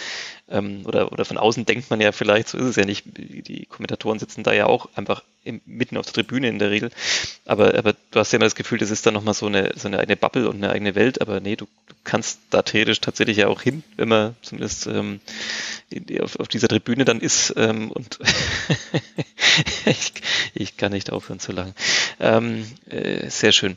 [0.50, 3.66] ähm, oder, oder von außen denkt man ja vielleicht, so ist es ja nicht, die
[3.66, 6.90] Kommentatoren sitzen da ja auch einfach im, mitten auf der Tribüne in der Regel,
[7.44, 9.88] aber, aber du hast ja immer das Gefühl, das ist dann nochmal so eine, so
[9.88, 13.38] eine eigene Bubble und eine eigene Welt, aber nee, du, du kannst da theoretisch tatsächlich
[13.38, 15.20] ja auch hin, wenn man zumindest ähm,
[16.20, 18.18] auf, auf dieser Tribüne dann ist ähm, und
[19.86, 20.12] ich,
[20.54, 21.74] ich kann nicht aufhören zu lachen.
[22.20, 23.76] Ähm, äh, sehr schön.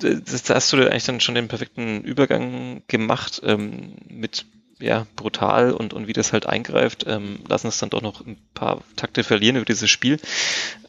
[0.00, 4.44] Da hast du eigentlich dann schon den perfekten Übergang gemacht ähm, mit
[4.78, 8.38] ja, brutal und, und wie das halt eingreift, ähm, lassen uns dann doch noch ein
[8.54, 10.20] paar Takte verlieren über dieses Spiel.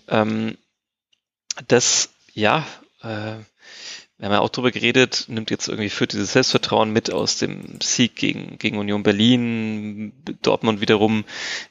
[0.08, 0.58] Ähm,
[1.68, 2.66] das, ja,
[3.02, 3.36] äh,
[4.20, 7.80] wir haben ja auch drüber geredet, nimmt jetzt irgendwie führt dieses Selbstvertrauen mit aus dem
[7.82, 11.24] Sieg gegen, gegen Union Berlin, Dortmund wiederum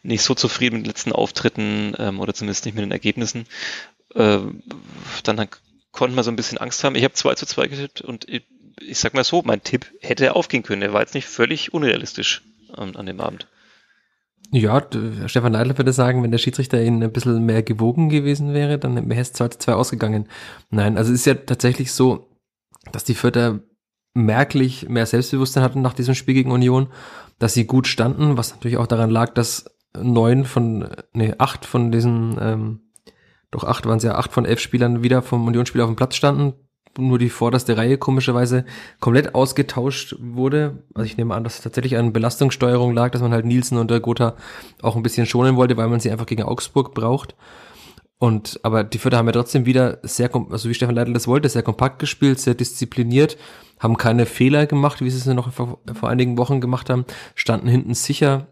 [0.03, 3.45] nicht so zufrieden mit den letzten Auftritten ähm, oder zumindest nicht mit den Ergebnissen.
[4.15, 4.39] Äh,
[5.25, 5.49] dann
[5.93, 6.95] konnte man so ein bisschen Angst haben.
[6.95, 8.27] Ich habe 2 zu 2 getippt und
[8.81, 10.83] ich, sag mal so, mein Tipp hätte aufgehen können.
[10.83, 13.47] Er war jetzt nicht völlig unrealistisch an, an dem Abend.
[14.51, 14.87] Ja,
[15.27, 19.09] Stefan Neidler würde sagen, wenn der Schiedsrichter ihn ein bisschen mehr gewogen gewesen wäre, dann
[19.09, 20.29] wäre es 2 zu 2 ausgegangen.
[20.71, 22.31] Nein, also es ist ja tatsächlich so,
[22.93, 23.61] dass die Vierter
[24.15, 26.89] merklich mehr Selbstbewusstsein hatten nach diesem Spiel gegen Union,
[27.39, 31.93] dass sie gut standen, was natürlich auch daran lag, dass neun von, nee, acht von
[31.93, 32.81] diesen, ähm,
[33.51, 36.17] doch acht waren es ja, acht von elf Spielern wieder vom Unionsspiel auf dem Platz
[36.17, 36.55] standen.
[36.99, 38.65] Nur die vorderste Reihe komischerweise
[38.99, 40.83] komplett ausgetauscht wurde.
[40.95, 43.91] Also ich nehme an, dass es tatsächlich an Belastungssteuerung lag, dass man halt Nielsen und
[43.91, 44.35] der Gotha
[44.83, 47.37] auch ein bisschen schonen wollte, weil man sie einfach gegen Augsburg braucht.
[48.19, 51.49] Und, aber die Vierter haben ja trotzdem wieder sehr, also wie Stefan Leitl das wollte,
[51.49, 53.39] sehr kompakt gespielt, sehr diszipliniert,
[53.79, 57.05] haben keine Fehler gemacht, wie sie es noch vor, vor einigen Wochen gemacht haben,
[57.37, 58.49] standen hinten sicher,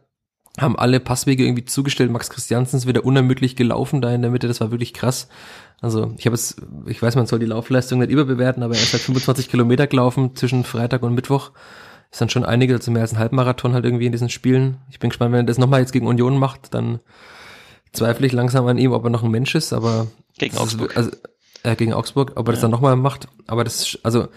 [0.59, 2.11] haben alle Passwege irgendwie zugestellt.
[2.11, 5.29] Max Christiansen ist wieder unermüdlich gelaufen da in der Mitte, das war wirklich krass.
[5.81, 8.93] Also ich habe es, ich weiß, man soll die Laufleistung nicht überbewerten, aber er ist
[8.93, 11.53] halt 25 Kilometer gelaufen zwischen Freitag und Mittwoch.
[12.11, 14.79] Ist dann schon einige, also mehr als ein Halbmarathon halt irgendwie in diesen Spielen.
[14.91, 17.01] Ich bin gespannt, wenn er das nochmal jetzt gegen Union macht, dann
[17.93, 20.07] zweifle ich langsam an ihm, ob er noch ein Mensch ist, aber
[20.39, 20.91] gegen Augsburg.
[20.91, 21.11] Ist, also,
[21.63, 22.53] äh, gegen Augsburg, ob er ja.
[22.53, 23.29] das dann nochmal macht.
[23.47, 24.29] Aber das, ist, also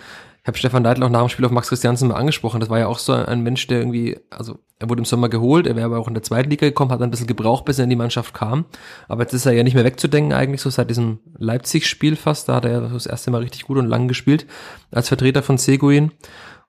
[0.42, 2.60] ich habe Stefan Neidl auch nach dem Spiel auf Max Christiansen mal angesprochen.
[2.60, 5.68] Das war ja auch so ein Mensch, der irgendwie, also er wurde im Sommer geholt,
[5.68, 7.84] er wäre aber auch in der zweiten Liga gekommen, hat ein bisschen gebraucht, bis er
[7.84, 8.66] in die Mannschaft kam.
[9.10, 12.48] Aber jetzt ist er ja nicht mehr wegzudenken eigentlich, so seit diesem Leipzig-Spiel fast.
[12.48, 14.46] Da hat er das erste Mal richtig gut und lang gespielt
[14.92, 16.12] als Vertreter von Seguin.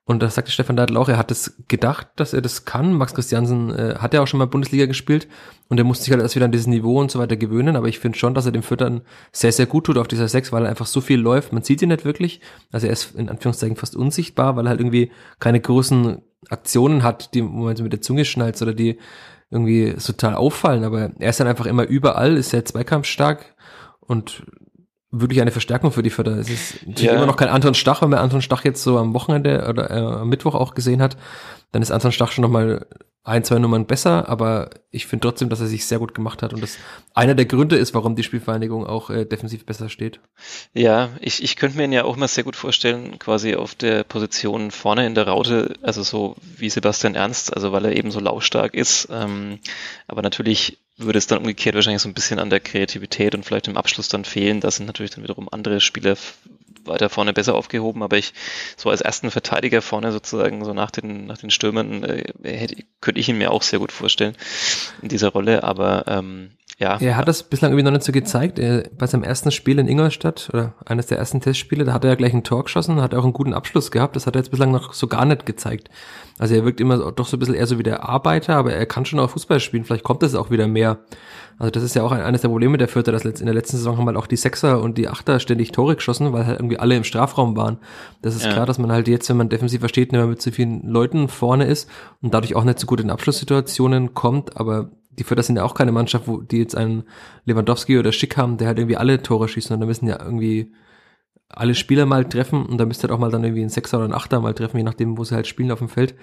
[0.03, 2.93] Und da sagte Stefan Neidl auch, er hat es gedacht, dass er das kann.
[2.93, 5.27] Max Christiansen äh, hat ja auch schon mal Bundesliga gespielt
[5.69, 7.75] und er musste sich halt erst wieder an dieses Niveau und so weiter gewöhnen.
[7.75, 10.51] Aber ich finde schon, dass er dem Füttern sehr, sehr gut tut auf dieser Sechs,
[10.51, 11.53] weil er einfach so viel läuft.
[11.53, 12.41] Man sieht ihn nicht wirklich.
[12.71, 17.35] Also er ist in Anführungszeichen fast unsichtbar, weil er halt irgendwie keine großen Aktionen hat,
[17.35, 18.97] die, wo man so mit der Zunge schnallt oder die
[19.51, 20.83] irgendwie total auffallen.
[20.83, 23.55] Aber er ist dann einfach immer überall, ist sehr zweikampfstark
[23.99, 24.43] und
[25.11, 26.37] wirklich eine Verstärkung für die Förder.
[26.37, 27.13] Es ist ja.
[27.13, 29.99] immer noch kein Anton Stach, wenn man Anton Stach jetzt so am Wochenende oder äh,
[30.21, 31.17] am Mittwoch auch gesehen hat,
[31.71, 32.87] dann ist Anton Stach schon nochmal
[33.23, 36.53] ein, zwei Nummern besser, aber ich finde trotzdem, dass er sich sehr gut gemacht hat
[36.53, 36.77] und das
[37.13, 40.19] einer der Gründe ist, warum die Spielvereinigung auch äh, defensiv besser steht.
[40.73, 44.03] Ja, ich, ich könnte mir ihn ja auch mal sehr gut vorstellen, quasi auf der
[44.03, 48.19] Position vorne in der Raute, also so wie Sebastian Ernst, also weil er eben so
[48.19, 49.07] laufstark ist.
[49.11, 49.59] Ähm,
[50.07, 53.67] aber natürlich würde es dann umgekehrt wahrscheinlich so ein bisschen an der Kreativität und vielleicht
[53.67, 54.61] im Abschluss dann fehlen.
[54.61, 56.15] Da sind natürlich dann wiederum andere Spieler
[56.85, 58.33] weiter vorne besser aufgehoben, aber ich
[58.77, 63.19] so als ersten Verteidiger vorne sozusagen so nach den nach den Stürmern äh, hätte, könnte
[63.19, 64.35] ich ihn mir auch sehr gut vorstellen
[65.01, 66.97] in dieser Rolle, aber ähm, ja.
[66.99, 68.57] Er hat das bislang irgendwie noch nicht so gezeigt.
[68.57, 72.11] Er, bei seinem ersten Spiel in Ingolstadt oder eines der ersten Testspiele, da hat er
[72.11, 74.15] ja gleich ein Tor geschossen, hat auch einen guten Abschluss gehabt.
[74.15, 75.89] Das hat er jetzt bislang noch so gar nicht gezeigt.
[76.39, 78.85] Also er wirkt immer doch so ein bisschen eher so wie der Arbeiter, aber er
[78.87, 79.83] kann schon auch Fußball spielen.
[79.83, 80.99] Vielleicht kommt es auch wieder mehr.
[81.59, 83.97] Also das ist ja auch eines der Probleme der Vierter, dass in der letzten Saison
[83.97, 86.95] haben halt auch die Sechser und die Achter ständig Tore geschossen, weil halt irgendwie alle
[86.95, 87.77] im Strafraum waren.
[88.23, 88.53] Das ist ja.
[88.53, 91.27] klar, dass man halt jetzt, wenn man defensiv versteht, nicht mehr mit so vielen Leuten
[91.27, 91.87] vorne ist
[92.23, 95.73] und dadurch auch nicht so gut in Abschlusssituationen kommt, aber die Vierter sind ja auch
[95.73, 97.03] keine Mannschaft, wo die jetzt einen
[97.45, 100.71] Lewandowski oder Schick haben, der halt irgendwie alle Tore schießt, und da müssen ja irgendwie
[101.53, 104.07] alle Spieler mal treffen und da müsste halt auch mal dann irgendwie ein Sechser oder
[104.07, 106.15] ein Achter mal treffen, je nachdem, wo sie halt spielen auf dem Feld.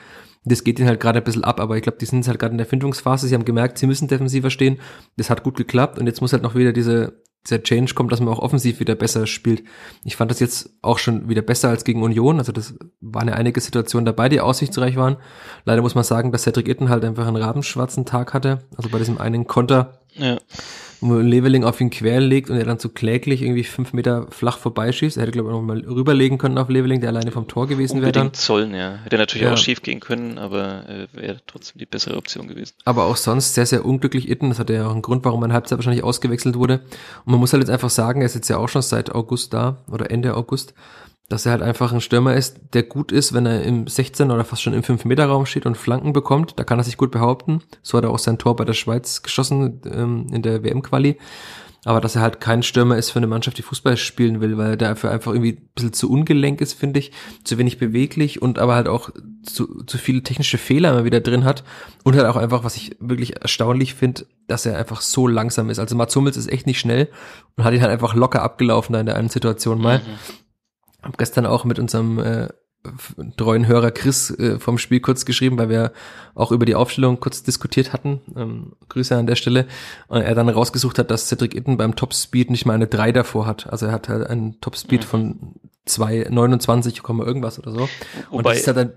[0.45, 2.53] Das geht ihnen halt gerade ein bisschen ab, aber ich glaube, die sind halt gerade
[2.53, 3.27] in der Findungsphase.
[3.27, 4.79] Sie haben gemerkt, sie müssen defensiver stehen.
[5.17, 8.21] Das hat gut geklappt und jetzt muss halt noch wieder diese dieser Change kommt, dass
[8.21, 9.63] man auch offensiv wieder besser spielt.
[10.05, 12.39] Ich fand das jetzt auch schon wieder besser als gegen Union.
[12.39, 15.17] Also das waren ja einige Situationen dabei, die aussichtsreich waren.
[15.65, 18.61] Leider muss man sagen, dass Cedric Itten halt einfach einen rabenschwarzen Tag hatte.
[18.77, 20.01] Also bei diesem einen Konter.
[20.15, 20.39] Ja
[21.01, 24.59] wo Leveling auf ihn quer legt und er dann so kläglich irgendwie fünf Meter flach
[24.59, 25.17] vorbeischießt.
[25.17, 28.01] Er hätte, glaube ich, noch mal rüberlegen können auf Leveling, der alleine vom Tor gewesen
[28.01, 28.33] wäre dann.
[28.35, 28.99] sollen, ja.
[29.05, 29.53] Hätte natürlich ja.
[29.53, 32.75] auch schief gehen können, aber äh, wäre trotzdem die bessere Option gewesen.
[32.85, 34.49] Aber auch sonst sehr, sehr unglücklich Itten.
[34.49, 36.81] Das hat ja auch einen Grund, warum er in Halbzeit wahrscheinlich ausgewechselt wurde.
[37.25, 39.55] Und man muss halt jetzt einfach sagen, er ist jetzt ja auch schon seit August
[39.55, 40.75] da oder Ende August
[41.29, 44.45] dass er halt einfach ein Stürmer ist, der gut ist, wenn er im 16 oder
[44.45, 46.55] fast schon im 5-Meter-Raum steht und Flanken bekommt.
[46.57, 47.63] Da kann er sich gut behaupten.
[47.83, 51.19] So hat er auch sein Tor bei der Schweiz geschossen ähm, in der WM-Quali.
[51.85, 54.71] Aber dass er halt kein Stürmer ist für eine Mannschaft, die Fußball spielen will, weil
[54.71, 57.13] er dafür einfach irgendwie ein bisschen zu ungelenk ist, finde ich,
[57.45, 59.11] zu wenig beweglich und aber halt auch
[59.43, 61.63] zu, zu viele technische Fehler immer wieder drin hat.
[62.05, 65.79] Und halt auch einfach, was ich wirklich erstaunlich finde, dass er einfach so langsam ist.
[65.79, 67.09] Also Mats Hummels ist echt nicht schnell
[67.57, 69.99] und hat ihn halt einfach locker abgelaufen da in der einen Situation mal.
[69.99, 70.03] Mhm.
[71.03, 72.49] Hab gestern auch mit unserem äh,
[73.37, 75.93] treuen Hörer Chris äh, vom Spiel kurz geschrieben, weil wir
[76.35, 78.21] auch über die Aufstellung kurz diskutiert hatten.
[78.37, 79.67] Ähm, Grüße an der Stelle.
[80.09, 83.47] Und er dann rausgesucht hat, dass Cedric Itten beim Topspeed nicht mal eine 3 davor
[83.47, 83.69] hat.
[83.69, 85.07] Also er hat halt einen Topspeed mhm.
[85.07, 85.55] von
[85.89, 87.81] 2,29, irgendwas oder so.
[87.81, 87.89] Wobei,
[88.31, 88.93] und das ist halt dann,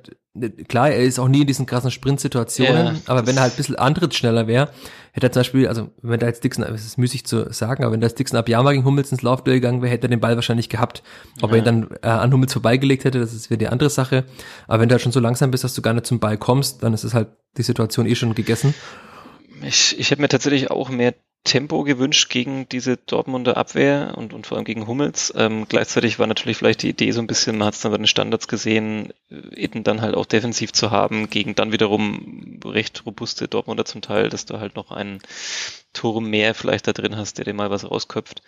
[0.68, 3.58] klar, er ist auch nie in diesen krassen Sprintsituationen, ja, aber wenn er halt ein
[3.58, 4.70] bisschen antrittsschneller wäre,
[5.12, 7.94] hätte er zum Beispiel, also wenn da jetzt Dixon, es ist müßig zu sagen, aber
[7.94, 10.20] wenn da jetzt Dixon ab Yama gegen Hummels ins Laufduell gegangen wäre, hätte er den
[10.20, 11.04] Ball wahrscheinlich gehabt.
[11.42, 11.58] Ob ja.
[11.58, 14.24] er ihn dann äh, an Hummels vorbeigelegt hätte, das ist wieder die andere Sache.
[14.68, 16.84] Aber wenn du halt schon so langsam bist, dass du gar nicht zum Ball kommst,
[16.84, 18.74] dann ist es halt die Situation eh schon gegessen.
[19.64, 24.46] Ich, ich hätte mir tatsächlich auch mehr Tempo gewünscht gegen diese Dortmunder Abwehr und, und
[24.46, 25.34] vor allem gegen Hummels.
[25.36, 27.98] Ähm, gleichzeitig war natürlich vielleicht die Idee so ein bisschen, man hat es dann bei
[27.98, 33.48] den Standards gesehen, Eden dann halt auch defensiv zu haben, gegen dann wiederum recht robuste
[33.48, 35.20] Dortmunder zum Teil, dass du halt noch einen
[35.94, 38.44] Turm mehr vielleicht da drin hast, der dir mal was rausköpft.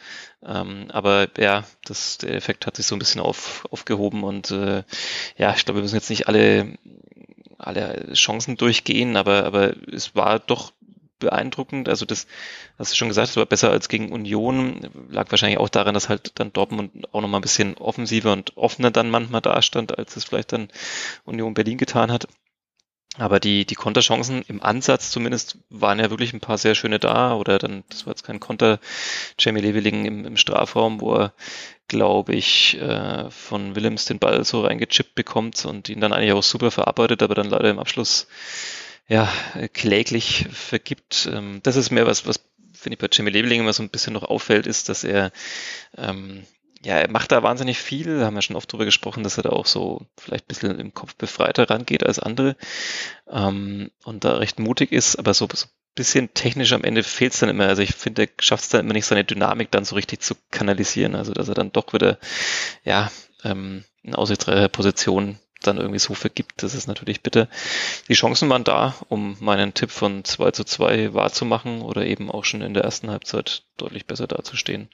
[0.45, 4.84] Ähm, aber ja, das, der Effekt hat sich so ein bisschen auf, aufgehoben und äh,
[5.38, 6.77] ja, ich glaube, wir müssen jetzt nicht alle
[7.58, 10.73] alle Chancen durchgehen, aber, aber es war doch
[11.24, 11.90] beeindruckend.
[11.90, 12.28] Also das,
[12.78, 14.90] hast du schon gesagt, es war besser als gegen Union.
[15.10, 18.92] Lag wahrscheinlich auch daran, dass halt dann Dortmund auch nochmal ein bisschen offensiver und offener
[18.92, 20.70] dann manchmal dastand, als es vielleicht dann
[21.26, 22.28] Union Berlin getan hat.
[23.18, 27.36] Aber die, die Konterchancen im Ansatz zumindest waren ja wirklich ein paar sehr schöne da.
[27.36, 28.80] Oder dann, das war jetzt kein Konter,
[29.38, 31.34] Jamie Leveling im, im Strafraum, wo er,
[31.88, 36.42] glaube ich, äh, von Willems den Ball so reingechippt bekommt und ihn dann eigentlich auch
[36.42, 38.28] super verarbeitet, aber dann leider im Abschluss
[39.08, 39.32] ja,
[39.74, 41.30] kläglich vergibt.
[41.32, 42.39] Ähm, das ist mehr was, was
[42.74, 45.32] finde ich bei Jimmy Lebeling immer so ein bisschen noch auffällt, ist, dass er
[45.98, 46.46] ähm,
[46.86, 49.44] ja, er macht da wahnsinnig viel, da haben wir schon oft drüber gesprochen, dass er
[49.44, 52.58] da auch so vielleicht ein bisschen im Kopf befreiter rangeht als andere
[53.30, 57.34] ähm, und da recht mutig ist, aber so, so ein bisschen technisch am Ende fehlt
[57.34, 57.68] es dann immer.
[57.68, 60.36] Also ich finde, er schafft es dann immer nicht, seine Dynamik dann so richtig zu
[60.52, 62.20] kanalisieren, also dass er dann doch wieder,
[62.84, 63.10] ja,
[63.46, 67.47] ähm, in aussichtsreicher Position dann irgendwie so vergibt, das ist natürlich bitter.
[68.08, 72.45] Die Chancen waren da, um meinen Tipp von 2 zu 2 wahrzumachen oder eben auch
[72.45, 74.89] schon in der ersten Halbzeit deutlich besser dazustehen.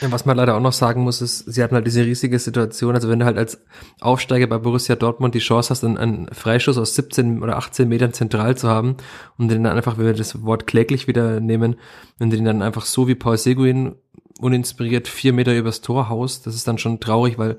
[0.00, 2.94] Ja, was man leider auch noch sagen muss, ist, sie hatten halt diese riesige Situation,
[2.94, 3.62] also wenn du halt als
[4.00, 8.12] Aufsteiger bei Borussia Dortmund die Chance hast, einen, einen Freischuss aus 17 oder 18 Metern
[8.12, 8.96] zentral zu haben
[9.36, 11.76] und den dann einfach, wenn wir das Wort kläglich wieder nehmen,
[12.18, 13.96] wenn du den dann einfach so wie Paul Seguin
[14.42, 17.56] uninspiriert vier Meter übers Tor haust, das ist dann schon traurig, weil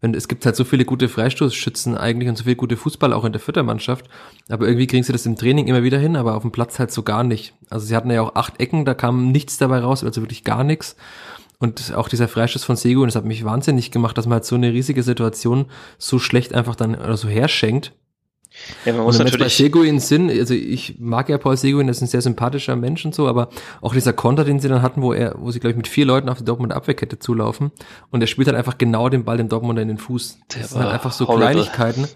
[0.00, 3.24] wenn es gibt halt so viele gute Freistoßschützen eigentlich und so viele gute Fußballer auch
[3.24, 4.08] in der Füttermannschaft,
[4.48, 6.90] aber irgendwie kriegen sie das im Training immer wieder hin, aber auf dem Platz halt
[6.90, 7.54] so gar nicht.
[7.70, 10.64] Also sie hatten ja auch acht Ecken, da kam nichts dabei raus, also wirklich gar
[10.64, 10.96] nichts.
[11.58, 14.56] Und auch dieser Freischuss von Sego, das hat mich wahnsinnig gemacht, dass man halt so
[14.56, 15.66] eine riesige Situation
[15.96, 17.92] so schlecht einfach dann oder so herschenkt.
[18.84, 21.98] Ja, man muss und natürlich bei Seguin Sinn, also ich mag ja Paul Seguin, das
[21.98, 23.48] ist ein sehr sympathischer Mensch und so, aber
[23.80, 26.04] auch dieser Konter, den sie dann hatten, wo er, wo sie glaube ich mit vier
[26.04, 27.70] Leuten auf die Dortmund Abwehrkette zulaufen
[28.10, 30.38] und er spielt halt einfach genau den Ball dem Dortmunder in den Fuß.
[30.48, 31.46] Das der sind halt einfach so horrible.
[31.46, 32.06] Kleinigkeiten.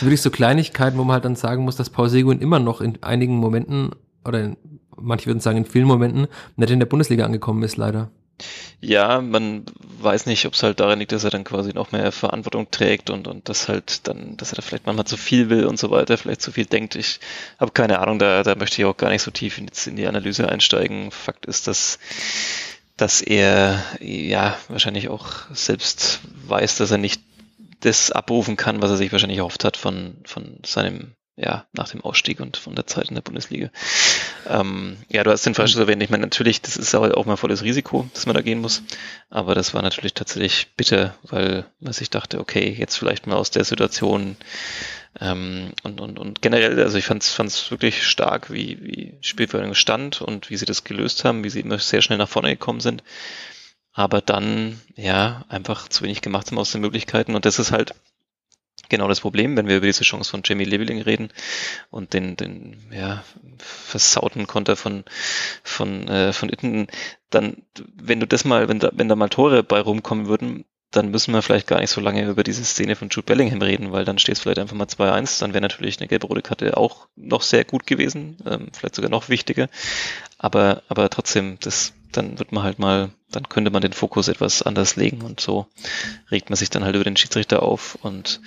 [0.00, 3.02] Wirklich so Kleinigkeiten, wo man halt dann sagen muss, dass Paul Seguin immer noch in
[3.02, 3.90] einigen Momenten
[4.24, 4.56] oder in,
[4.96, 8.10] manche würden sagen in vielen Momenten nicht in der Bundesliga angekommen ist, leider.
[8.80, 12.12] Ja, man weiß nicht, ob es halt daran liegt, dass er dann quasi noch mehr
[12.12, 15.64] Verantwortung trägt und, und das halt dann, dass er da vielleicht manchmal zu viel will
[15.66, 16.94] und so weiter, vielleicht zu viel denkt.
[16.94, 17.18] Ich
[17.58, 20.06] habe keine Ahnung, da, da möchte ich auch gar nicht so tief in, in die
[20.06, 21.10] Analyse einsteigen.
[21.10, 21.98] Fakt ist, dass,
[22.96, 27.22] dass er ja wahrscheinlich auch selbst weiß, dass er nicht
[27.80, 32.02] das abrufen kann, was er sich wahrscheinlich erhofft hat von, von seinem ja, nach dem
[32.02, 33.70] Ausstieg und von der Zeit in der Bundesliga.
[34.48, 36.02] Ähm, ja, du hast den Freistoß erwähnt.
[36.02, 38.82] Ich meine, natürlich, das ist aber auch mal volles Risiko, dass man da gehen muss.
[39.28, 43.50] Aber das war natürlich tatsächlich bitter, weil man sich dachte, okay, jetzt vielleicht mal aus
[43.50, 44.36] der Situation
[45.20, 50.22] ähm, und, und, und generell, also ich fand es wirklich stark, wie, wie Spielverhandlung stand
[50.22, 53.02] und wie sie das gelöst haben, wie sie immer sehr schnell nach vorne gekommen sind.
[53.92, 57.34] Aber dann, ja, einfach zu wenig gemacht haben aus den Möglichkeiten.
[57.34, 57.94] Und das ist halt,
[58.88, 61.30] genau das Problem, wenn wir über diese Chance von Jamie Leveling reden
[61.90, 63.24] und den, den ja,
[63.58, 65.04] versauten Konter von,
[65.62, 66.86] von, äh, von Itten,
[67.30, 67.62] dann,
[67.94, 71.34] wenn du das mal, wenn da, wenn da mal Tore bei rumkommen würden, dann müssen
[71.34, 74.18] wir vielleicht gar nicht so lange über diese Szene von Jude Bellingham reden, weil dann
[74.18, 77.64] steht es vielleicht einfach mal 2-1, dann wäre natürlich eine gelbe-rote Karte auch noch sehr
[77.64, 79.68] gut gewesen, ähm, vielleicht sogar noch wichtiger.
[80.46, 84.62] Aber, aber trotzdem, das, dann wird man halt mal, dann könnte man den Fokus etwas
[84.62, 85.66] anders legen und so
[86.30, 88.40] regt man sich dann halt über den Schiedsrichter auf und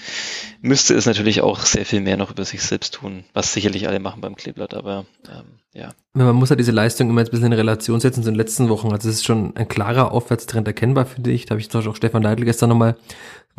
[0.62, 4.00] müsste es natürlich auch sehr viel mehr noch über sich selbst tun, was sicherlich alle
[4.00, 5.92] machen beim Kleeblatt, aber ähm, ja.
[6.14, 8.94] Man muss halt diese Leistung immer ein bisschen in Relation setzen zu den letzten Wochen.
[8.94, 11.46] Also es ist schon ein klarer Aufwärtstrend erkennbar, finde ich.
[11.46, 12.96] Da habe ich zum Beispiel auch Stefan Leitl gestern nochmal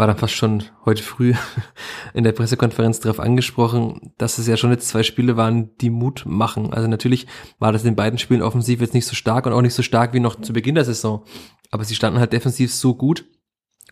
[0.01, 1.35] war dann fast schon heute früh
[2.15, 6.23] in der Pressekonferenz darauf angesprochen, dass es ja schon jetzt zwei Spiele waren, die Mut
[6.25, 6.73] machen.
[6.73, 7.27] Also natürlich
[7.59, 10.15] war das in beiden Spielen offensiv jetzt nicht so stark und auch nicht so stark
[10.15, 11.25] wie noch zu Beginn der Saison.
[11.71, 13.27] Aber sie standen halt defensiv so gut,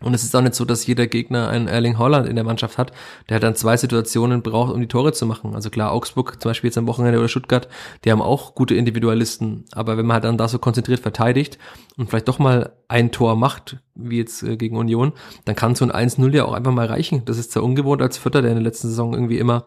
[0.00, 2.78] und es ist auch nicht so, dass jeder Gegner einen Erling Holland in der Mannschaft
[2.78, 2.92] hat,
[3.28, 5.54] der dann zwei Situationen braucht, um die Tore zu machen.
[5.54, 7.68] Also klar, Augsburg zum Beispiel jetzt am Wochenende oder Stuttgart,
[8.04, 9.64] die haben auch gute Individualisten.
[9.72, 11.58] Aber wenn man halt dann da so konzentriert verteidigt
[11.96, 15.12] und vielleicht doch mal ein Tor macht, wie jetzt äh, gegen Union,
[15.44, 17.24] dann kann so ein 1-0 ja auch einfach mal reichen.
[17.24, 19.66] Das ist zwar ungewohnt als Vierter, der in der letzten Saison irgendwie immer,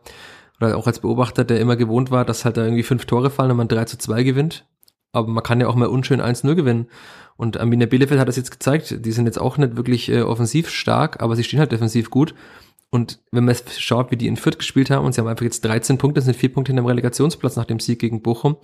[0.59, 3.51] oder auch als Beobachter, der immer gewohnt war, dass halt da irgendwie fünf Tore fallen
[3.51, 4.65] und man 3 zu 2 gewinnt.
[5.13, 6.87] Aber man kann ja auch mal unschön 1-0 gewinnen.
[7.37, 9.05] Und Arminia Bielefeld hat das jetzt gezeigt.
[9.05, 12.33] Die sind jetzt auch nicht wirklich äh, offensiv stark, aber sie stehen halt defensiv gut.
[12.93, 15.45] Und wenn man jetzt schaut, wie die in Fürth gespielt haben, und sie haben einfach
[15.45, 18.57] jetzt 13 Punkte, das sind vier Punkte in dem Relegationsplatz nach dem Sieg gegen Bochum.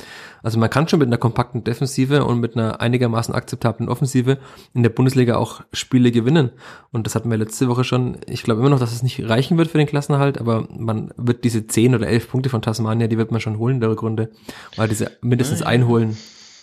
[0.43, 4.38] Also man kann schon mit einer kompakten Defensive und mit einer einigermaßen akzeptablen Offensive
[4.73, 6.51] in der Bundesliga auch Spiele gewinnen.
[6.91, 8.17] Und das hatten wir letzte Woche schon.
[8.27, 11.45] Ich glaube immer noch, dass es nicht reichen wird für den Klassenerhalt, aber man wird
[11.45, 14.29] diese 10 oder 11 Punkte von Tasmania, die wird man schon holen in der Rückrunde.
[14.75, 16.17] Weil diese mindestens einholen.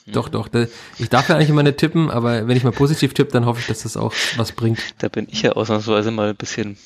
[0.06, 0.50] Doch, doch.
[0.98, 3.60] Ich darf ja eigentlich immer nicht tippen, aber wenn ich mal positiv tippe, dann hoffe
[3.60, 4.78] ich, dass das auch was bringt.
[4.98, 6.76] Da bin ich ja ausnahmsweise mal ein bisschen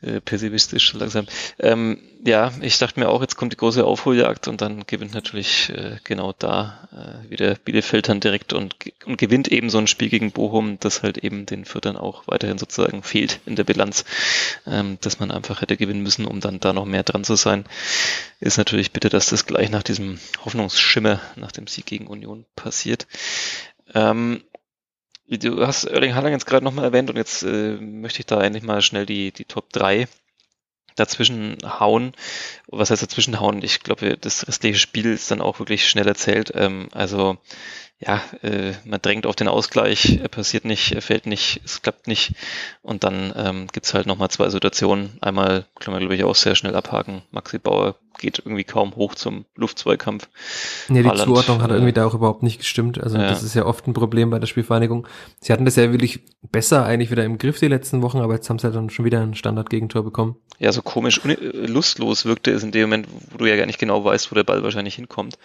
[0.00, 1.26] äh, pessimistisch langsam.
[1.58, 5.70] Ähm, ja, ich dachte mir auch, jetzt kommt die große Aufholjagd und dann gewinnt natürlich
[5.70, 10.08] äh, genau da äh, wieder Bielefeld dann direkt und, und gewinnt eben so ein Spiel
[10.08, 14.04] gegen Bochum, das halt eben den Fürtern auch weiterhin sozusagen fehlt in der Bilanz,
[14.66, 17.64] ähm, dass man einfach hätte gewinnen müssen, um dann da noch mehr dran zu sein.
[18.40, 23.06] Ist natürlich bitte, dass das gleich nach diesem Hoffnungsschimmer, nach dem Sieg gegen Union passiert.
[23.94, 24.42] Ähm,
[25.30, 28.64] Du hast Erling Haaland jetzt gerade nochmal erwähnt und jetzt äh, möchte ich da endlich
[28.64, 30.08] mal schnell die, die Top 3
[30.96, 32.12] dazwischen hauen.
[32.66, 33.62] Was heißt dazwischen hauen?
[33.62, 36.52] Ich glaube, das restliche Spiel ist dann auch wirklich schnell erzählt.
[36.54, 37.36] Ähm, also
[38.00, 42.06] ja, äh, man drängt auf den Ausgleich, er passiert nicht, er fällt nicht, es klappt
[42.06, 42.32] nicht.
[42.80, 45.18] Und dann ähm, gibt halt nochmal zwei Situationen.
[45.20, 47.22] Einmal können wir, glaube ich, auch sehr schnell abhaken.
[47.32, 50.28] Maxi Bauer geht irgendwie kaum hoch zum Luftzweikampf.
[50.88, 53.02] Nee, die Haaland, Zuordnung hat äh, irgendwie da auch überhaupt nicht gestimmt.
[53.02, 53.28] Also ja.
[53.28, 55.06] das ist ja oft ein Problem bei der Spielvereinigung.
[55.40, 58.50] Sie hatten das ja wirklich besser eigentlich wieder im Griff die letzten Wochen, aber jetzt
[58.50, 60.36] haben sie ja dann schon wieder ein Standardgegentor bekommen.
[60.58, 64.04] Ja, so komisch, lustlos wirkte es in dem Moment, wo du ja gar nicht genau
[64.04, 65.38] weißt, wo der Ball wahrscheinlich hinkommt.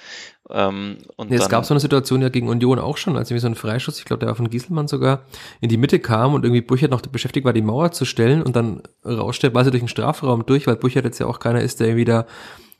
[0.50, 3.42] Ähm, und nee, es gab so eine Situation ja gegen Union auch schon, als irgendwie
[3.42, 5.26] so ein Freischuss, ich glaube, der war von Gieselmann sogar,
[5.62, 8.56] in die Mitte kam und irgendwie Buchert noch beschäftigt war, die Mauer zu stellen und
[8.56, 11.62] dann rauscht der Ball so durch den Strafraum durch, weil Buchert jetzt ja auch keiner
[11.62, 12.26] ist, der irgendwie da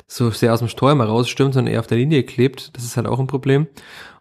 [0.08, 2.76] so sehr aus dem Tor immer rausstürmt, sondern eher auf der Linie klebt.
[2.76, 3.68] Das ist halt auch ein Problem.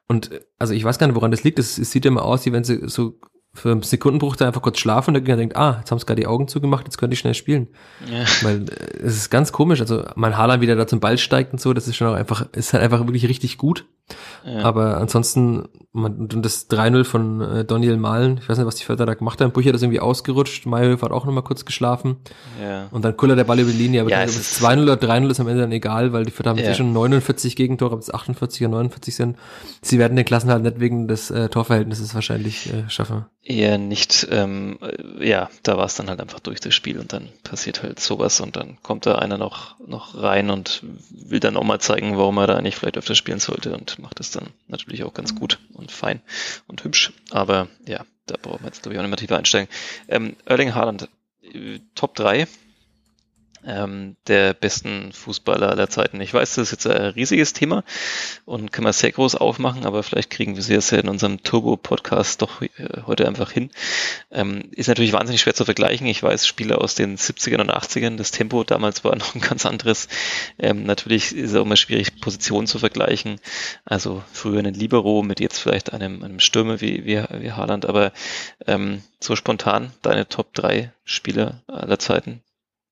[0.09, 1.59] Und also ich weiß gar nicht, woran das liegt.
[1.59, 3.18] Es, sieht immer aus, wie wenn sie so
[3.55, 6.26] für einen Sekundenbruch einfach kurz schlafen und Gegner denkt, ah, jetzt haben sie gerade die
[6.26, 7.68] Augen zugemacht, jetzt könnte ich schnell spielen.
[8.11, 8.24] Ja.
[8.42, 9.80] Weil äh, es ist ganz komisch.
[9.80, 12.47] Also mein Haaland wieder da zum Ball steigt und so, das ist schon auch einfach,
[12.53, 13.86] ist halt einfach wirklich richtig gut.
[14.44, 14.62] Ja.
[14.62, 19.07] Aber ansonsten, man, das 3-0 von äh, Daniel Malen, ich weiß nicht, was die Förder
[19.07, 22.16] da gemacht haben, Brücher ist irgendwie ausgerutscht, Mayhofer hat auch nochmal kurz geschlafen.
[22.61, 22.88] Ja.
[22.90, 25.30] Und dann Kuller der Ball über die Linie, aber ja, ob es 2-0 oder 3-0
[25.30, 26.74] ist am Ende dann egal, weil die Förder haben ja.
[26.74, 29.38] schon 49 Gegentore, ob es 48 oder 49 sind.
[29.80, 33.26] Sie werden den Klassen halt nicht wegen des äh, Torverhältnisses wahrscheinlich äh, schaffen.
[33.44, 34.78] Eher nicht, ähm,
[35.20, 38.40] ja, da war es dann halt einfach durch das Spiel und dann passiert halt sowas
[38.40, 42.38] und dann kommt da einer noch, noch rein und will dann auch mal zeigen, warum
[42.38, 45.59] er da eigentlich vielleicht öfter spielen sollte und macht es dann natürlich auch ganz gut
[45.72, 46.20] und fein
[46.66, 47.12] und hübsch.
[47.30, 49.68] Aber ja, da brauchen wir jetzt glaube ich auch nicht mehr tiefer einsteigen.
[50.09, 51.09] Ähm, Erling Haaland,
[51.42, 52.46] äh, Top 3
[53.67, 56.21] ähm, der besten Fußballer aller Zeiten.
[56.21, 57.85] Ich weiß, das ist jetzt ein riesiges Thema
[58.45, 62.43] und kann man sehr groß aufmachen, aber vielleicht kriegen wir es ja in unserem Turbo-Podcast
[62.43, 62.69] doch äh,
[63.07, 63.71] heute einfach hin.
[64.31, 66.07] Ähm, ist natürlich wahnsinnig schwer zu vergleichen.
[66.07, 69.67] Ich weiß, Spieler aus den 70ern und 80ern, das Tempo damals war noch ein ganz
[69.67, 70.09] anderes.
[70.59, 73.41] Ähm, natürlich ist es auch immer schwierig, Positionen zu vergleichen.
[73.85, 78.13] Also früher einen Libero mit jetzt vielleicht einem, einem Stürmer wie, wie, wie Haaland, aber
[78.67, 82.43] ähm, so spontan deine Top 3 Spieler aller Zeiten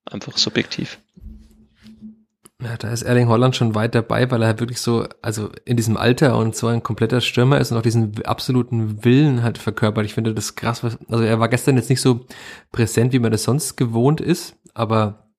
[0.04, 0.98] einfach subjektiv.
[2.62, 5.78] Ja, da ist Erling Holland schon weit dabei, weil er halt wirklich so, also in
[5.78, 10.04] diesem Alter und so ein kompletter Stürmer ist und auch diesen absoluten Willen halt verkörpert.
[10.04, 10.84] Ich finde das krass.
[10.84, 12.26] Also er war gestern jetzt nicht so
[12.70, 15.29] präsent, wie man das sonst gewohnt ist, aber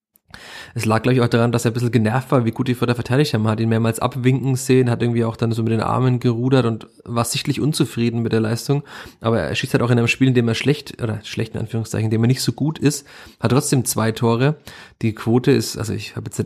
[0.74, 2.76] es lag, glaube ich, auch daran, dass er ein bisschen genervt war, wie gut die
[2.76, 3.44] Förder verteidigt haben.
[3.44, 6.66] Man hat ihn mehrmals abwinken sehen, hat irgendwie auch dann so mit den Armen gerudert
[6.66, 8.84] und war sichtlich unzufrieden mit der Leistung.
[9.22, 11.62] Aber er schießt halt auch in einem Spiel, in dem er schlecht, oder schlecht in
[11.62, 13.06] Anführungszeichen, in dem er nicht so gut ist,
[13.40, 14.56] hat trotzdem zwei Tore.
[15.02, 16.46] Die Quote ist, also ich habe jetzt,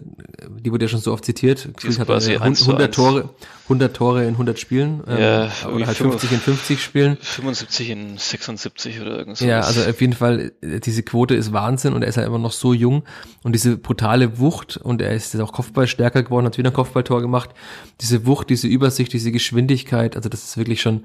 [0.60, 3.30] die wurde ja schon so oft zitiert, ist hat quasi 100 Tore,
[3.64, 7.18] 100 Tore in 100 Spielen, ähm, ja, oder halt 50 in 50 Spielen.
[7.20, 9.42] 75 in 76 oder irgendwas.
[9.42, 12.54] Ja, also auf jeden Fall, diese Quote ist Wahnsinn und er ist halt immer noch
[12.54, 13.04] so jung
[13.44, 16.74] und diese brutale Wucht und er ist jetzt auch Kopfball stärker geworden, hat wieder ein
[16.74, 17.50] Kopfballtor gemacht.
[18.00, 21.04] Diese Wucht, diese Übersicht, diese Geschwindigkeit, also das ist wirklich schon äh,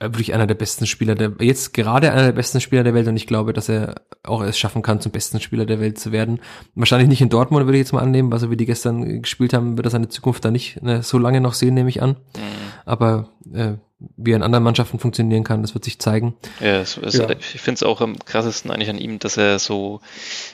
[0.00, 3.16] wirklich einer der besten Spieler der, jetzt gerade einer der besten Spieler der Welt und
[3.16, 6.40] ich glaube, dass er auch es schaffen kann, zum besten Spieler der Welt zu werden.
[6.74, 9.52] Wahrscheinlich nicht in Dortmund, würde ich jetzt mal annehmen, weil so wie die gestern gespielt
[9.52, 12.10] haben, wird er seine Zukunft da nicht ne, so lange noch sehen, nehme ich an.
[12.10, 12.72] Mhm.
[12.86, 13.74] Aber äh,
[14.16, 16.34] wie er in anderen Mannschaften funktionieren kann, das wird sich zeigen.
[16.60, 17.28] Ja, es, es, ja.
[17.30, 20.00] ich finde es auch am krassesten eigentlich an ihm, dass er so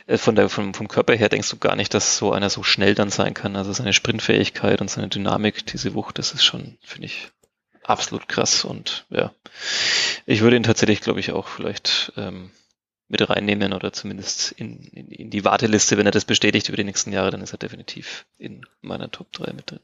[0.07, 2.65] äh, von der vom, vom Körper her denkst du gar nicht, dass so einer so
[2.65, 3.55] schnell dann sein kann.
[3.55, 7.31] Also seine Sprintfähigkeit und seine Dynamik, diese Wucht, das ist schon, finde ich,
[7.89, 9.33] absolut krass und ja,
[10.27, 12.51] ich würde ihn tatsächlich, glaube ich, auch vielleicht ähm,
[13.09, 16.85] mit reinnehmen oder zumindest in, in, in die Warteliste, wenn er das bestätigt über die
[16.85, 19.81] nächsten Jahre, dann ist er definitiv in meiner Top 3 mit drin.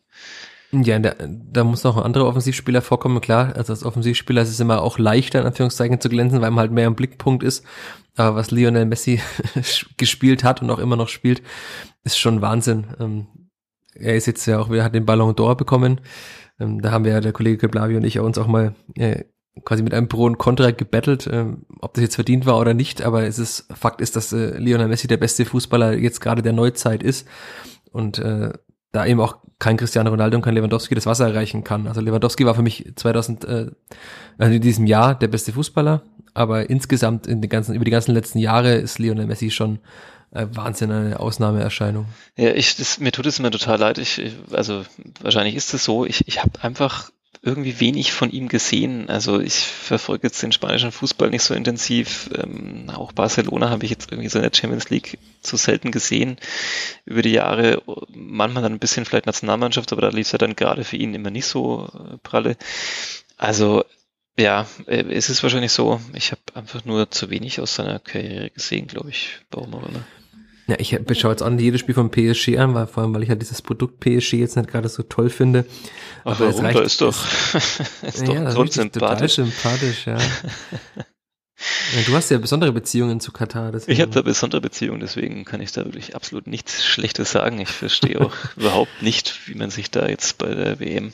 [0.73, 3.55] Ja, da, da muss noch ein anderer Offensivspieler vorkommen, klar.
[3.57, 6.73] Also als Offensivspieler ist es immer auch leichter, in Anführungszeichen, zu glänzen, weil man halt
[6.73, 7.65] mehr im Blickpunkt ist.
[8.17, 9.21] Aber was Lionel Messi
[9.99, 11.43] gespielt hat und auch immer noch spielt,
[12.05, 12.87] ist schon Wahnsinn.
[12.99, 13.27] Ähm,
[13.95, 16.01] er ist jetzt ja auch wieder, hat den Ballon d'Or bekommen.
[16.63, 19.25] Ähm, da haben wir ja, der Kollege Keblavi und ich uns auch mal äh,
[19.65, 23.03] quasi mit einem Pro und Contra gebettelt, ähm, ob das jetzt verdient war oder nicht,
[23.03, 26.53] aber es ist, Fakt ist, dass äh, Lionel Messi der beste Fußballer jetzt gerade der
[26.53, 27.29] Neuzeit ist
[27.91, 28.53] und äh,
[28.93, 31.87] da eben auch kein Cristiano Ronaldo und kein Lewandowski das Wasser erreichen kann.
[31.87, 33.71] Also Lewandowski war für mich 2000, äh,
[34.39, 36.03] also in diesem Jahr der beste Fußballer,
[36.35, 39.81] aber insgesamt in den ganzen, über die ganzen letzten Jahre ist Lionel Messi schon
[40.33, 42.07] Wahnsinn, eine Ausnahmeerscheinung.
[42.37, 43.99] Ja, ich, das, mir tut es immer total leid.
[43.99, 44.21] Ich,
[44.51, 44.85] also
[45.21, 46.07] wahrscheinlich ist es so.
[46.07, 47.11] Ich, ich habe einfach
[47.43, 49.11] irgendwie wenig von ihm gesehen.
[49.11, 52.31] Also ich verfolge jetzt den spanischen Fußball nicht so intensiv.
[52.35, 56.37] Ähm, auch Barcelona habe ich jetzt irgendwie so in der Champions League zu selten gesehen
[57.05, 57.83] über die Jahre.
[58.15, 61.15] Manchmal dann ein bisschen vielleicht Nationalmannschaft, aber da lief es ja dann gerade für ihn
[61.15, 62.57] immer nicht so äh, pralle.
[63.37, 63.85] Also
[64.39, 66.01] ja, äh, es ist wahrscheinlich so.
[66.15, 69.41] Ich habe einfach nur zu wenig aus seiner Karriere gesehen, glaube ich.
[69.51, 70.05] Warum auch immer.
[70.69, 73.29] Ja, ich schaue jetzt an jedes Spiel von PSG an, weil, vor allem, weil ich
[73.29, 75.65] halt dieses Produkt PSG jetzt nicht gerade so toll finde.
[76.25, 76.55] Aber warum?
[76.55, 77.27] Es reicht, ist doch,
[78.03, 79.37] ist doch ja, grundsympathisch.
[79.37, 80.19] Total sympathisch, ja.
[80.97, 82.03] ja.
[82.07, 83.73] Du hast ja besondere Beziehungen zu Katar.
[83.73, 83.93] Deswegen.
[83.93, 87.59] Ich habe da besondere Beziehungen, deswegen kann ich da wirklich absolut nichts Schlechtes sagen.
[87.61, 91.13] Ich verstehe auch überhaupt nicht, wie man sich da jetzt bei der WM,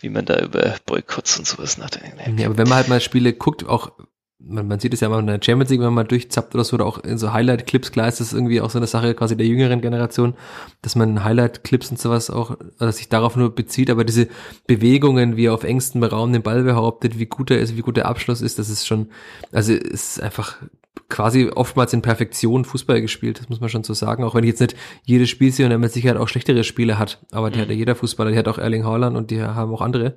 [0.00, 2.20] wie man da über Boykotts und sowas nachdenkt.
[2.36, 3.92] Ja, aber wenn man halt mal Spiele guckt, auch
[4.38, 6.64] man, man sieht es ja mal in der Champions League, wenn man mal durchzappt oder
[6.64, 9.36] so, oder auch in so Highlight-Clips, klar ist das irgendwie auch so eine Sache quasi
[9.36, 10.34] der jüngeren Generation,
[10.82, 14.28] dass man Highlight-Clips und sowas auch, also sich darauf nur bezieht, aber diese
[14.66, 17.96] Bewegungen, wie er auf engstem Raum den Ball behauptet, wie gut er ist, wie gut
[17.96, 19.08] der Abschluss ist, das ist schon,
[19.52, 20.56] also es ist einfach
[21.08, 24.50] quasi oftmals in Perfektion Fußball gespielt, das muss man schon so sagen, auch wenn ich
[24.50, 27.58] jetzt nicht jedes Spiel sehe und er mit Sicherheit auch schlechtere Spiele hat, aber die
[27.58, 27.62] mhm.
[27.62, 30.16] hat ja jeder Fußballer, die hat auch Erling Haaland und die haben auch andere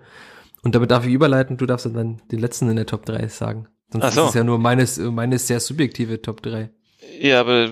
[0.61, 3.67] Und damit darf ich überleiten, du darfst dann den letzten in der Top 3 sagen.
[3.91, 4.21] Sonst Ach so.
[4.23, 6.69] ist es ja nur meines, meine sehr subjektive Top 3.
[7.19, 7.69] Ja, aber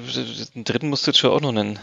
[0.55, 1.80] den dritten musst du jetzt schon auch noch nennen.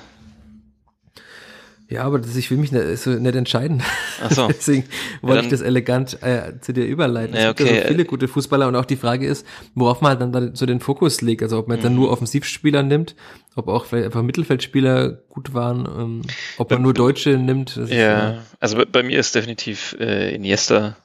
[1.88, 3.82] Ja, aber das, ich will mich nicht, so nicht entscheiden.
[4.22, 4.48] Ach so.
[4.48, 4.84] Deswegen
[5.20, 7.36] wollte ja, ich das elegant äh, zu dir überleiten.
[7.36, 7.64] Ja, okay.
[7.64, 10.54] Es gibt ja viele gute Fußballer und auch die Frage ist, worauf man dann, dann
[10.54, 11.42] so den Fokus legt.
[11.42, 11.82] Also ob man mhm.
[11.82, 13.14] dann nur Offensivspieler nimmt,
[13.54, 16.22] ob auch vielleicht einfach Mittelfeldspieler gut waren, ähm,
[16.56, 17.76] ob man nur Deutsche nimmt.
[17.76, 20.96] Ja, ja, also bei, bei, mir ist definitiv äh, Iniesta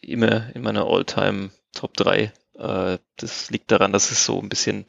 [0.00, 4.86] immer in meiner All-Time Top 3 äh, das liegt daran, dass es so ein bisschen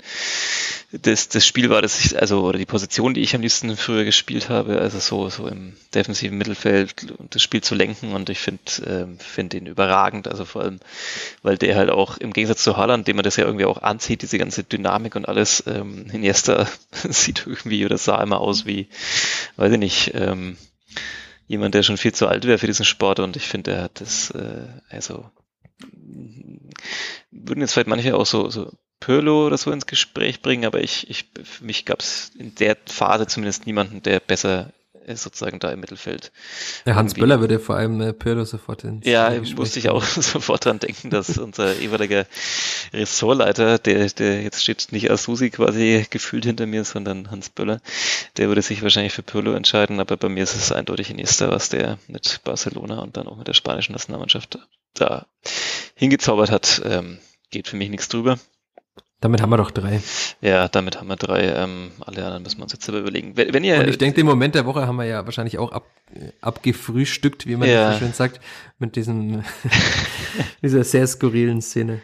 [0.91, 4.03] das, das Spiel war, das ich, also, oder die Position, die ich am liebsten früher
[4.03, 8.13] gespielt habe, also so, so im defensiven Mittelfeld und das Spiel zu lenken.
[8.13, 10.79] Und ich finde, ähm, finde ihn überragend, also vor allem,
[11.41, 14.21] weil der halt auch im Gegensatz zu Haaland, dem man das ja irgendwie auch anzieht,
[14.21, 16.67] diese ganze Dynamik und alles, ähm, Iniesta
[17.09, 18.87] sieht irgendwie oder sah immer aus wie,
[19.57, 20.57] weiß ich nicht, ähm,
[21.47, 23.19] jemand, der schon viel zu alt wäre für diesen Sport.
[23.19, 25.25] Und ich finde, er hat das, äh, also
[27.31, 31.09] würden jetzt vielleicht manche auch so, so Pirlo oder so ins Gespräch bringen, aber ich,
[31.09, 34.71] ich für mich gab es in der Phase zumindest niemanden, der besser
[35.13, 36.31] sozusagen da im Mittelfeld.
[36.85, 40.65] Ja, Hans Böller würde vor allem äh, Pirlo sofort ins Ja, musste ich auch sofort
[40.65, 42.25] dran denken, dass unser ehemaliger
[42.91, 47.81] Ressortleiter, der, der jetzt steht nicht Asusi quasi gefühlt hinter mir, sondern Hans Böller,
[48.37, 51.69] der würde sich wahrscheinlich für Pirlo entscheiden, aber bei mir ist es eindeutig Iniesta, was
[51.69, 54.57] der mit Barcelona und dann auch mit der spanischen Nationalmannschaft
[54.95, 55.27] da
[55.95, 56.81] hingezaubert hat.
[56.85, 57.17] Ähm,
[57.49, 58.37] geht für mich nichts drüber.
[59.21, 60.01] Damit haben wir doch drei.
[60.41, 61.47] Ja, damit haben wir drei.
[61.47, 63.35] Ähm, alle anderen müssen wir uns jetzt selber überlegen.
[63.35, 65.71] Wenn, wenn ihr, Und ich denke, den Moment der Woche haben wir ja wahrscheinlich auch
[65.71, 65.87] ab,
[66.41, 67.93] abgefrühstückt, wie man ja.
[67.93, 68.39] so schön sagt,
[68.77, 69.43] mit diesem,
[70.61, 72.01] dieser sehr skurrilen Szene.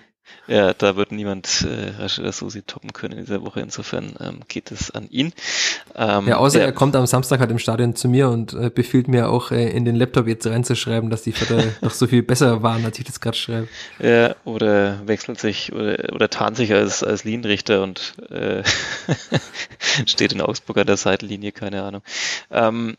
[0.48, 3.62] Ja, da wird niemand äh, Rashida Susi toppen können in dieser Woche.
[3.62, 5.34] Insofern ähm, geht es an ihn.
[5.96, 6.66] Ähm, ja, außer ja.
[6.66, 9.70] er kommt am Samstag halt im Stadion zu mir und äh, befiehlt mir auch äh,
[9.70, 13.06] in den Laptop jetzt reinzuschreiben, dass die Vierter doch so viel besser waren, als ich
[13.06, 13.68] das gerade schreibe.
[14.00, 18.64] Ja, oder wechselt sich oder, oder tarnt sich als, als Linienrichter und äh,
[20.06, 22.02] steht in Augsburg an der Seitenlinie, keine Ahnung.
[22.50, 22.98] Ähm,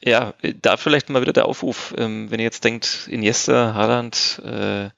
[0.00, 4.90] ja, da vielleicht mal wieder der Aufruf, ähm, wenn ihr jetzt denkt, Iniesta, Haaland, äh,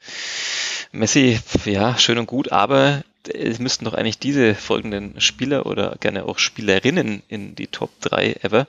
[0.93, 6.25] Messi, ja, schön und gut, aber es müssten doch eigentlich diese folgenden Spieler oder gerne
[6.25, 8.67] auch Spielerinnen in die Top 3 ever.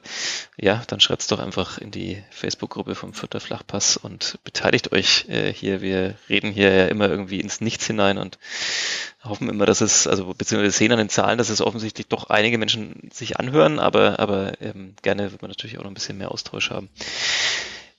[0.57, 5.51] Ja, dann schreibt's doch einfach in die Facebook-Gruppe vom Vierter Flachpass und beteiligt euch äh,
[5.51, 5.81] hier.
[5.81, 8.37] Wir reden hier ja immer irgendwie ins Nichts hinein und
[9.23, 12.57] hoffen immer, dass es, also beziehungsweise sehen an den Zahlen, dass es offensichtlich doch einige
[12.57, 16.31] Menschen sich anhören, aber, aber ähm, gerne wird man natürlich auch noch ein bisschen mehr
[16.31, 16.89] Austausch haben.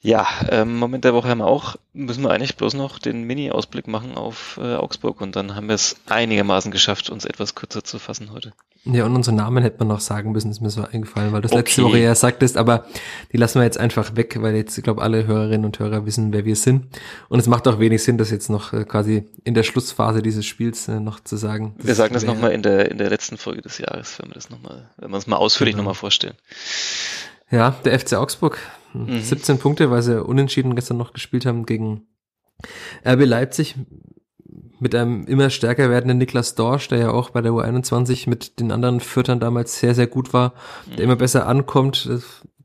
[0.04, 3.86] Ja, ähm, Moment der Woche haben wir auch, müssen wir eigentlich bloß noch den Mini-Ausblick
[3.86, 8.00] machen auf äh, Augsburg und dann haben wir es einigermaßen geschafft, uns etwas kürzer zu
[8.00, 8.52] fassen heute.
[8.84, 11.52] Ja, und unseren Namen hätte man noch sagen müssen, ist mir so eingefallen, weil das
[11.52, 11.60] okay.
[11.60, 12.86] letzte Woche ja sagtest, aber
[13.32, 16.32] die lassen wir jetzt einfach weg, weil jetzt, ich glaube, alle Hörerinnen und Hörer wissen,
[16.32, 16.86] wer wir sind.
[17.28, 20.44] Und es macht auch wenig Sinn, das jetzt noch äh, quasi in der Schlussphase dieses
[20.44, 21.76] Spiels äh, noch zu sagen.
[21.78, 24.50] Wir sagen das nochmal in der, in der letzten Folge des Jahres, wenn wir das
[24.50, 25.84] nochmal, wenn wir uns mal ausführlich genau.
[25.84, 26.34] nochmal vorstellen.
[27.52, 28.58] Ja, der FC Augsburg.
[28.94, 29.20] Mhm.
[29.20, 32.06] 17 Punkte, weil sie unentschieden gestern noch gespielt haben gegen
[33.06, 33.76] RB Leipzig
[34.80, 38.72] mit einem immer stärker werdenden Niklas Dorsch, der ja auch bei der U21 mit den
[38.72, 40.54] anderen Viertern damals sehr, sehr gut war,
[40.86, 41.04] der mhm.
[41.04, 42.08] immer besser ankommt.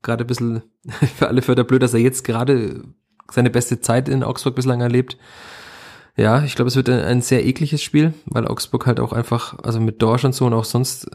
[0.02, 0.64] Gerade ein bisschen
[1.18, 2.84] für alle Vierter blöd, dass er jetzt gerade
[3.30, 5.18] seine beste Zeit in Augsburg bislang erlebt.
[6.16, 9.60] Ja, ich glaube, es wird ein, ein, sehr ekliges Spiel, weil Augsburg halt auch einfach,
[9.60, 11.08] also mit Dorsch und so und auch sonst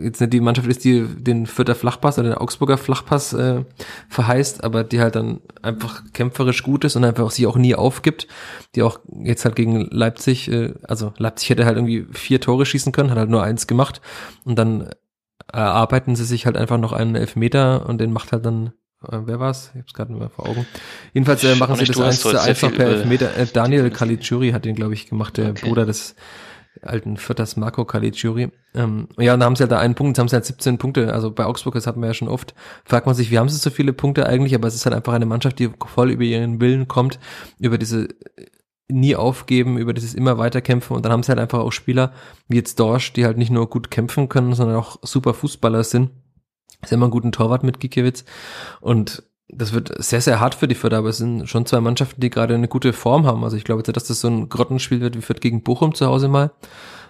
[0.00, 3.64] jetzt nicht die Mannschaft ist, die den Vierter Flachpass oder den Augsburger Flachpass äh,
[4.08, 8.26] verheißt, aber die halt dann einfach kämpferisch gut ist und einfach sie auch nie aufgibt,
[8.74, 12.92] die auch jetzt halt gegen Leipzig, äh, also Leipzig hätte halt irgendwie vier Tore schießen
[12.92, 14.00] können, hat halt nur eins gemacht
[14.44, 14.90] und dann
[15.52, 18.72] erarbeiten sie sich halt einfach noch einen Elfmeter und den macht halt dann
[19.08, 19.70] äh, wer war's?
[19.74, 20.66] Ich hab's gerade mehr vor Augen.
[21.12, 23.36] Jedenfalls äh, machen sie das eins zu einfach per Elfmeter.
[23.36, 25.66] Äh, Daniel Caligiuri hat den, glaube ich, gemacht, der okay.
[25.66, 26.16] Bruder des
[26.86, 28.50] alten Vierters Marco Caligiuri.
[28.74, 30.78] Ähm, ja, und da haben sie halt da einen Punkt, jetzt haben sie halt 17
[30.78, 31.12] Punkte.
[31.12, 32.54] Also bei Augsburg, das hatten wir ja schon oft,
[32.84, 34.54] fragt man sich, wie haben sie so viele Punkte eigentlich?
[34.54, 37.18] Aber es ist halt einfach eine Mannschaft, die voll über ihren Willen kommt,
[37.58, 38.46] über diese äh,
[38.88, 42.12] nie aufgeben, über dieses immer weiterkämpfen und dann haben sie halt einfach auch Spieler
[42.48, 46.10] wie jetzt Dorsch, die halt nicht nur gut kämpfen können, sondern auch super Fußballer sind.
[46.84, 48.24] Sie haben einen guten Torwart mit Gikiewicz
[48.82, 52.20] und das wird sehr, sehr hart für die Fürth, aber es sind schon zwei Mannschaften,
[52.20, 53.44] die gerade eine gute Form haben.
[53.44, 56.06] Also ich glaube jetzt, dass das so ein Grottenspiel wird wie Fürth gegen Bochum zu
[56.06, 56.52] Hause mal.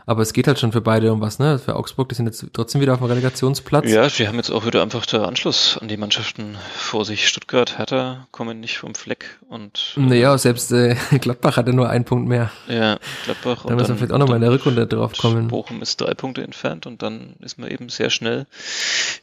[0.06, 1.58] Aber es geht halt schon für beide um was, ne?
[1.58, 3.88] Für Augsburg, die sind jetzt trotzdem wieder auf dem Relegationsplatz.
[3.88, 7.28] Ja, die haben jetzt auch wieder einfach der Anschluss an die Mannschaften vor sich.
[7.28, 9.94] Stuttgart, Hertha kommen nicht vom Fleck und.
[9.96, 12.50] Äh, naja, selbst äh, Gladbach hatte nur einen Punkt mehr.
[12.68, 13.64] Ja, Gladbach.
[13.66, 15.48] Da müssen wir vielleicht auch nochmal in der Rückrunde drauf kommen.
[15.48, 18.46] Bochum ist drei Punkte entfernt und dann ist man eben sehr schnell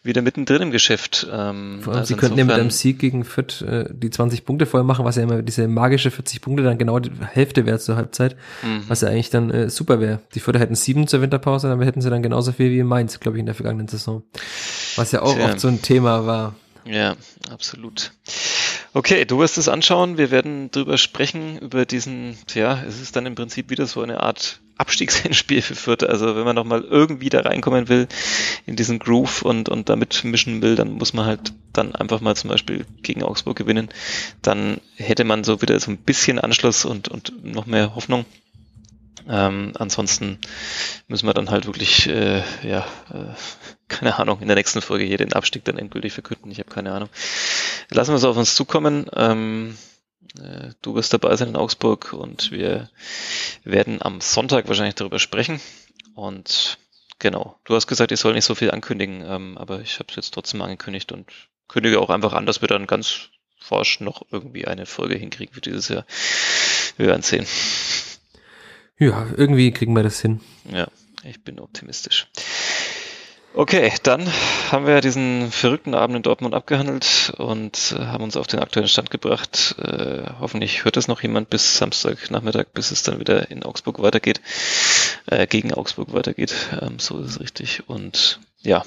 [0.03, 1.27] wieder mittendrin im Geschäft.
[1.31, 4.45] Ähm, Vor allem, also sie könnten ja mit einem Sieg gegen Fürth äh, die 20
[4.45, 7.79] Punkte voll machen, was ja immer diese magische 40 Punkte dann genau die Hälfte wäre
[7.79, 8.83] zur Halbzeit, mhm.
[8.87, 10.19] was ja eigentlich dann äh, super wäre.
[10.33, 13.19] Die Fürther hätten sieben zur Winterpause, dann hätten sie dann genauso viel wie in Mainz,
[13.19, 14.23] glaube ich, in der vergangenen Saison.
[14.95, 15.45] Was ja auch Tja.
[15.45, 16.55] oft so ein Thema war.
[16.85, 17.15] Ja,
[17.49, 18.11] absolut.
[18.93, 20.17] Okay, du wirst es anschauen.
[20.17, 24.21] Wir werden drüber sprechen, über diesen, ja, es ist dann im Prinzip wieder so eine
[24.21, 26.03] Art Abstiegsspiel für Fürth.
[26.03, 28.07] Also wenn man nochmal irgendwie da reinkommen will
[28.65, 32.35] in diesen Groove und, und damit mischen will, dann muss man halt dann einfach mal
[32.35, 33.89] zum Beispiel gegen Augsburg gewinnen.
[34.41, 38.25] Dann hätte man so wieder so ein bisschen Anschluss und, und noch mehr Hoffnung.
[39.27, 40.39] Ähm, ansonsten
[41.07, 43.33] müssen wir dann halt wirklich, äh, ja, äh,
[43.87, 46.51] keine Ahnung, in der nächsten Folge hier den Abstieg dann endgültig verkünden.
[46.51, 47.09] Ich habe keine Ahnung.
[47.89, 49.07] Lassen wir es auf uns zukommen.
[49.13, 49.77] Ähm,
[50.39, 52.89] äh, du wirst dabei sein in Augsburg und wir
[53.63, 55.59] werden am Sonntag wahrscheinlich darüber sprechen.
[56.15, 56.77] Und
[57.19, 60.15] genau, du hast gesagt, ich soll nicht so viel ankündigen, ähm, aber ich habe es
[60.15, 61.29] jetzt trotzdem angekündigt und
[61.67, 65.61] kündige auch einfach an, dass wir dann ganz forsch noch irgendwie eine Folge hinkriegen für
[65.61, 66.05] dieses Jahr.
[66.97, 67.45] Wir werden sehen.
[69.01, 70.41] Ja, irgendwie kriegen wir das hin.
[70.71, 70.87] Ja,
[71.23, 72.27] ich bin optimistisch.
[73.55, 74.31] Okay, dann
[74.69, 78.87] haben wir diesen verrückten Abend in Dortmund abgehandelt und äh, haben uns auf den aktuellen
[78.87, 79.75] Stand gebracht.
[79.79, 84.39] Äh, hoffentlich hört es noch jemand bis Samstagnachmittag, bis es dann wieder in Augsburg weitergeht,
[85.25, 86.53] äh, gegen Augsburg weitergeht.
[86.79, 87.89] Ähm, so ist es richtig.
[87.89, 88.85] Und ja,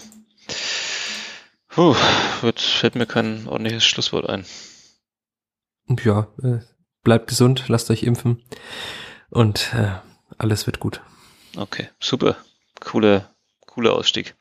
[1.71, 1.97] Puh,
[2.41, 4.45] wird, fällt mir kein ordentliches Schlusswort ein.
[6.05, 6.61] Ja, äh,
[7.03, 8.41] bleibt gesund, lasst euch impfen
[9.35, 9.91] und äh,
[10.39, 11.01] alles wird gut.
[11.57, 12.37] Okay, super.
[12.81, 13.29] Coole,
[13.67, 14.35] cooler Ausstieg.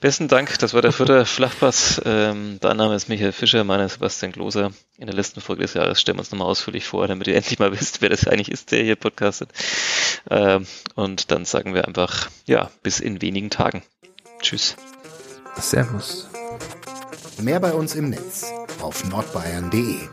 [0.00, 2.00] Besten Dank, das war der vierte Flachpass.
[2.04, 4.72] Ähm, dein Name ist Michael Fischer, meiner Sebastian Gloser.
[4.98, 7.58] In der letzten Folge des Jahres stellen wir uns nochmal ausführlich vor, damit ihr endlich
[7.58, 9.50] mal wisst, wer das eigentlich ist, der hier podcastet.
[10.30, 13.82] Ähm, und dann sagen wir einfach, ja, bis in wenigen Tagen.
[14.40, 14.76] Tschüss.
[15.56, 16.28] Servus.
[17.38, 18.46] Mehr bei uns im Netz
[18.80, 20.08] auf nordbayern.de